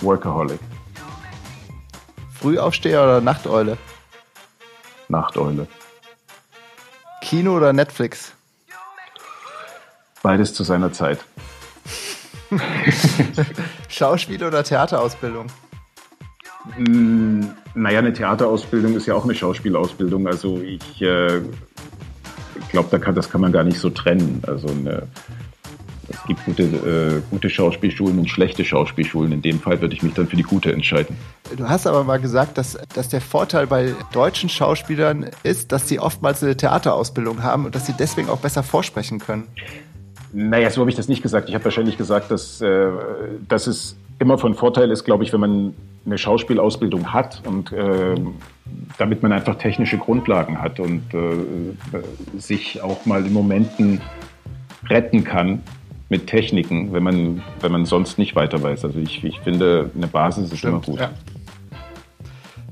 [0.00, 0.60] Workaholic.
[2.40, 3.76] Frühaufsteher oder Nachteule?
[5.08, 5.66] Nachteule.
[7.20, 8.32] Kino oder Netflix?
[10.22, 11.24] Beides zu seiner Zeit.
[13.88, 15.46] Schauspiel oder Theaterausbildung?
[16.76, 17.44] Mm,
[17.74, 20.26] naja, eine Theaterausbildung ist ja auch eine Schauspielausbildung.
[20.26, 21.40] Also ich äh,
[22.70, 24.42] glaube, da kann, das kann man gar nicht so trennen.
[24.46, 25.04] Also eine,
[26.08, 29.32] es gibt gute, äh, gute Schauspielschulen und schlechte Schauspielschulen.
[29.32, 31.16] In dem Fall würde ich mich dann für die gute entscheiden.
[31.56, 36.00] Du hast aber mal gesagt, dass, dass der Vorteil bei deutschen Schauspielern ist, dass sie
[36.00, 39.46] oftmals eine Theaterausbildung haben und dass sie deswegen auch besser vorsprechen können.
[40.32, 41.48] Naja, so habe ich das nicht gesagt.
[41.48, 42.90] Ich habe wahrscheinlich gesagt, dass, äh,
[43.48, 48.14] dass es immer von Vorteil ist, glaube ich, wenn man eine Schauspielausbildung hat und äh,
[48.98, 54.00] damit man einfach technische Grundlagen hat und äh, sich auch mal in Momenten
[54.88, 55.62] retten kann
[56.08, 58.84] mit Techniken, wenn man, wenn man sonst nicht weiter weiß.
[58.84, 61.00] Also ich, ich finde, eine Basis ist Stimmt, immer gut.
[61.00, 61.10] Ja.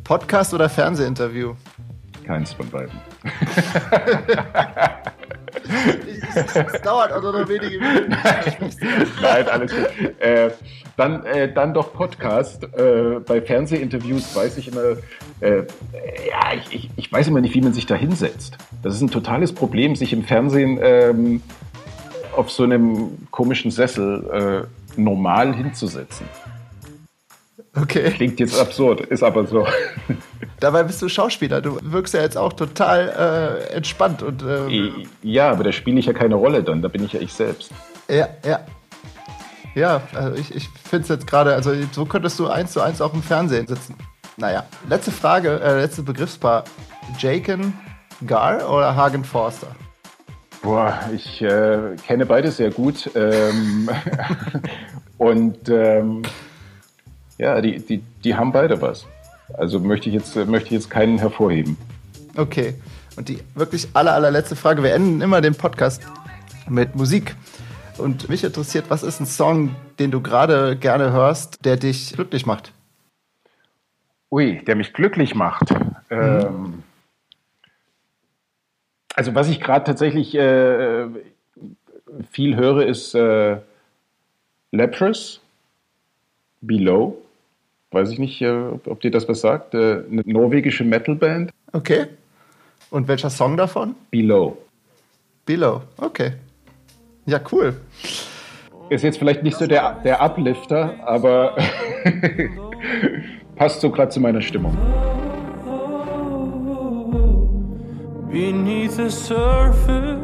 [0.05, 1.55] Podcast oder Fernsehinterview?
[2.25, 2.95] Keins von beiden.
[6.35, 8.17] Es dauert auch noch wenige Minuten.
[9.23, 10.21] Nein, alles gut.
[10.21, 10.51] Äh,
[10.97, 12.65] dann, äh, dann doch Podcast.
[12.65, 14.97] Äh, bei Fernsehinterviews weiß ich immer,
[15.41, 15.59] äh,
[16.29, 18.57] ja, ich, ich, ich, weiß immer nicht, wie man sich da hinsetzt.
[18.83, 21.43] Das ist ein totales Problem, sich im Fernsehen ähm,
[22.35, 26.27] auf so einem komischen Sessel äh, normal hinzusetzen.
[27.81, 28.11] Okay.
[28.11, 29.67] Klingt jetzt absurd, ist aber so.
[30.61, 31.61] Dabei bist du Schauspieler.
[31.61, 34.43] Du wirkst ja jetzt auch total äh, entspannt und.
[34.43, 36.81] Ähm ja, aber da spiele ich ja keine Rolle dann.
[36.81, 37.71] Da bin ich ja ich selbst.
[38.09, 38.61] Ja, ja.
[39.75, 43.03] Ja, also ich, ich finde es jetzt gerade, also so könntest du eins zu eins
[43.03, 43.95] auch im Fernsehen sitzen.
[44.39, 46.65] Naja, letzte Frage, äh, letztes Begriffspaar.
[47.19, 47.75] Jaken
[48.27, 49.69] Gar oder Hagen Forster?
[50.63, 53.11] Boah, ich äh, kenne beide sehr gut.
[53.15, 53.91] Ähm,
[55.19, 56.23] und ähm,
[57.39, 59.07] ja, die, die, die haben beide was.
[59.55, 61.77] Also möchte ich jetzt, möchte ich jetzt keinen hervorheben.
[62.37, 62.75] Okay.
[63.17, 64.83] Und die wirklich aller, allerletzte Frage.
[64.83, 66.03] Wir enden immer den Podcast
[66.69, 67.35] mit Musik.
[67.99, 72.45] Und mich interessiert, was ist ein Song, den du gerade gerne hörst, der dich glücklich
[72.45, 72.73] macht?
[74.31, 75.71] Ui, der mich glücklich macht.
[75.71, 75.97] Mhm.
[76.11, 76.83] Ähm,
[79.15, 81.07] also was ich gerade tatsächlich äh,
[82.31, 83.57] viel höre, ist äh,
[84.73, 85.41] Leprous,
[86.61, 87.23] Below.
[87.97, 88.53] Weiß ich nicht, äh,
[88.85, 89.73] ob dir das was sagt.
[89.73, 91.51] Äh, eine norwegische Metalband.
[91.73, 92.09] Okay.
[92.91, 93.95] Und welcher Song davon?
[94.11, 94.59] Below.
[95.47, 96.33] Below, okay.
[97.25, 97.75] Ja, cool.
[98.91, 101.57] Ist jetzt vielleicht nicht so der, der Uplifter, aber
[103.57, 104.77] passt so gerade zu meiner Stimmung.
[108.31, 110.21] Beneath the surface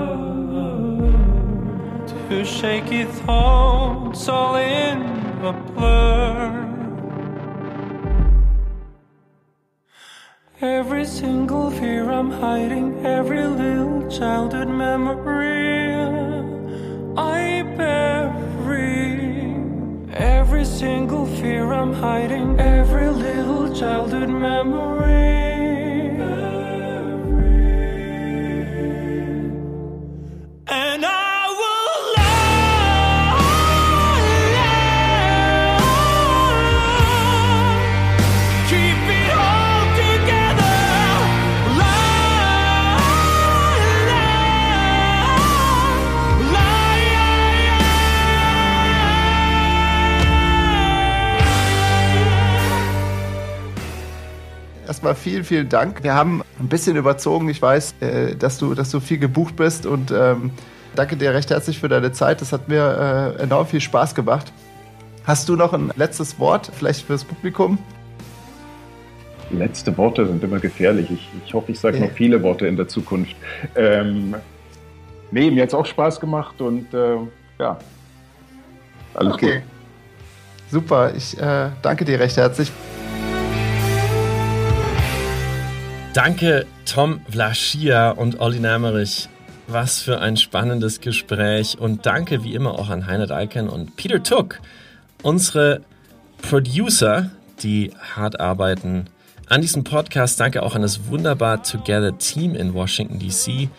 [2.07, 5.03] to shaky thoughts all in
[5.45, 6.49] a blur.
[10.59, 15.93] Every single fear I'm hiding, every little childhood memory
[17.15, 18.12] I bury.
[20.63, 25.52] Every single fear I'm hiding, every little childhood memory.
[55.03, 56.01] Erstmal vielen, vielen Dank.
[56.01, 57.49] Wir haben ein bisschen überzogen.
[57.49, 60.51] Ich weiß, äh, dass, du, dass du viel gebucht bist und ähm,
[60.95, 62.39] danke dir recht herzlich für deine Zeit.
[62.39, 64.53] Das hat mir äh, enorm viel Spaß gemacht.
[65.25, 67.77] Hast du noch ein letztes Wort, vielleicht fürs Publikum?
[69.51, 71.11] Letzte Worte sind immer gefährlich.
[71.11, 72.05] Ich, ich hoffe, ich sage ja.
[72.05, 73.35] noch viele Worte in der Zukunft.
[73.75, 74.35] Ähm,
[75.31, 77.17] nee, mir hat es auch Spaß gemacht und äh,
[77.59, 77.77] ja,
[79.15, 79.55] alles okay.
[79.55, 79.63] gut.
[80.71, 82.71] Super, ich äh, danke dir recht herzlich.
[86.13, 89.29] Danke Tom Vlaschia und Olli Namerich.
[89.65, 94.21] Was für ein spannendes Gespräch und danke wie immer auch an Heiner Dalken und Peter
[94.21, 94.59] Tuck,
[95.23, 95.81] unsere
[96.43, 97.31] Producer,
[97.63, 99.05] die hart arbeiten
[99.49, 100.39] an diesem Podcast.
[100.39, 103.69] Danke auch an das wunderbar Together Team in Washington DC.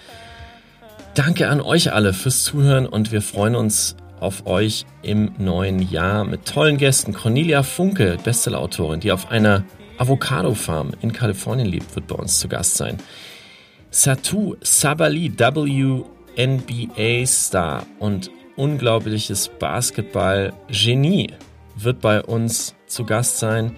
[1.15, 6.25] Danke an euch alle fürs Zuhören und wir freuen uns auf euch im neuen Jahr
[6.25, 7.13] mit tollen Gästen.
[7.13, 9.63] Cornelia Funke, Bestsellerautorin, die auf einer
[9.99, 12.99] Avocado Farm in Kalifornien lebt, wird bei uns zu Gast sein.
[13.91, 15.33] Satu Sabali,
[16.37, 21.33] WNBA-Star und unglaubliches Basketball-Genie,
[21.77, 23.77] wird bei uns zu Gast sein.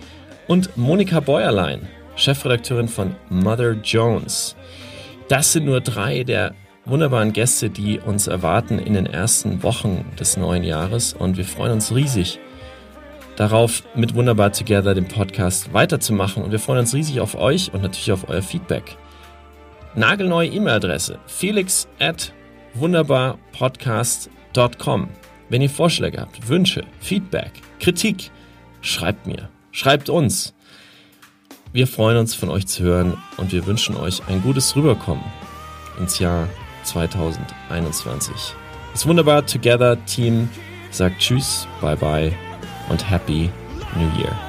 [0.49, 4.57] Und Monika Bäuerlein, Chefredakteurin von Mother Jones.
[5.29, 6.55] Das sind nur drei der
[6.87, 11.13] wunderbaren Gäste, die uns erwarten in den ersten Wochen des neuen Jahres.
[11.13, 12.39] Und wir freuen uns riesig,
[13.37, 16.43] darauf, mit Wunderbar Together den Podcast weiterzumachen.
[16.43, 18.99] Und wir freuen uns riesig auf euch und natürlich auf euer Feedback.
[19.95, 22.33] Nagelneue E-Mail-Adresse felix at
[22.75, 25.09] wunderbarpodcast.com.
[25.49, 28.33] Wenn ihr Vorschläge habt, Wünsche, Feedback, Kritik,
[28.81, 30.55] schreibt mir, schreibt uns.
[31.73, 35.25] Wir freuen uns von euch zu hören und wir wünschen euch ein gutes Rüberkommen
[35.99, 36.49] ins Jahr
[36.85, 38.33] 2021.
[38.93, 40.49] Das Wunderbar Together Team
[40.91, 42.46] sagt Tschüss, bye bye
[42.89, 43.51] und Happy
[43.95, 44.46] New Year.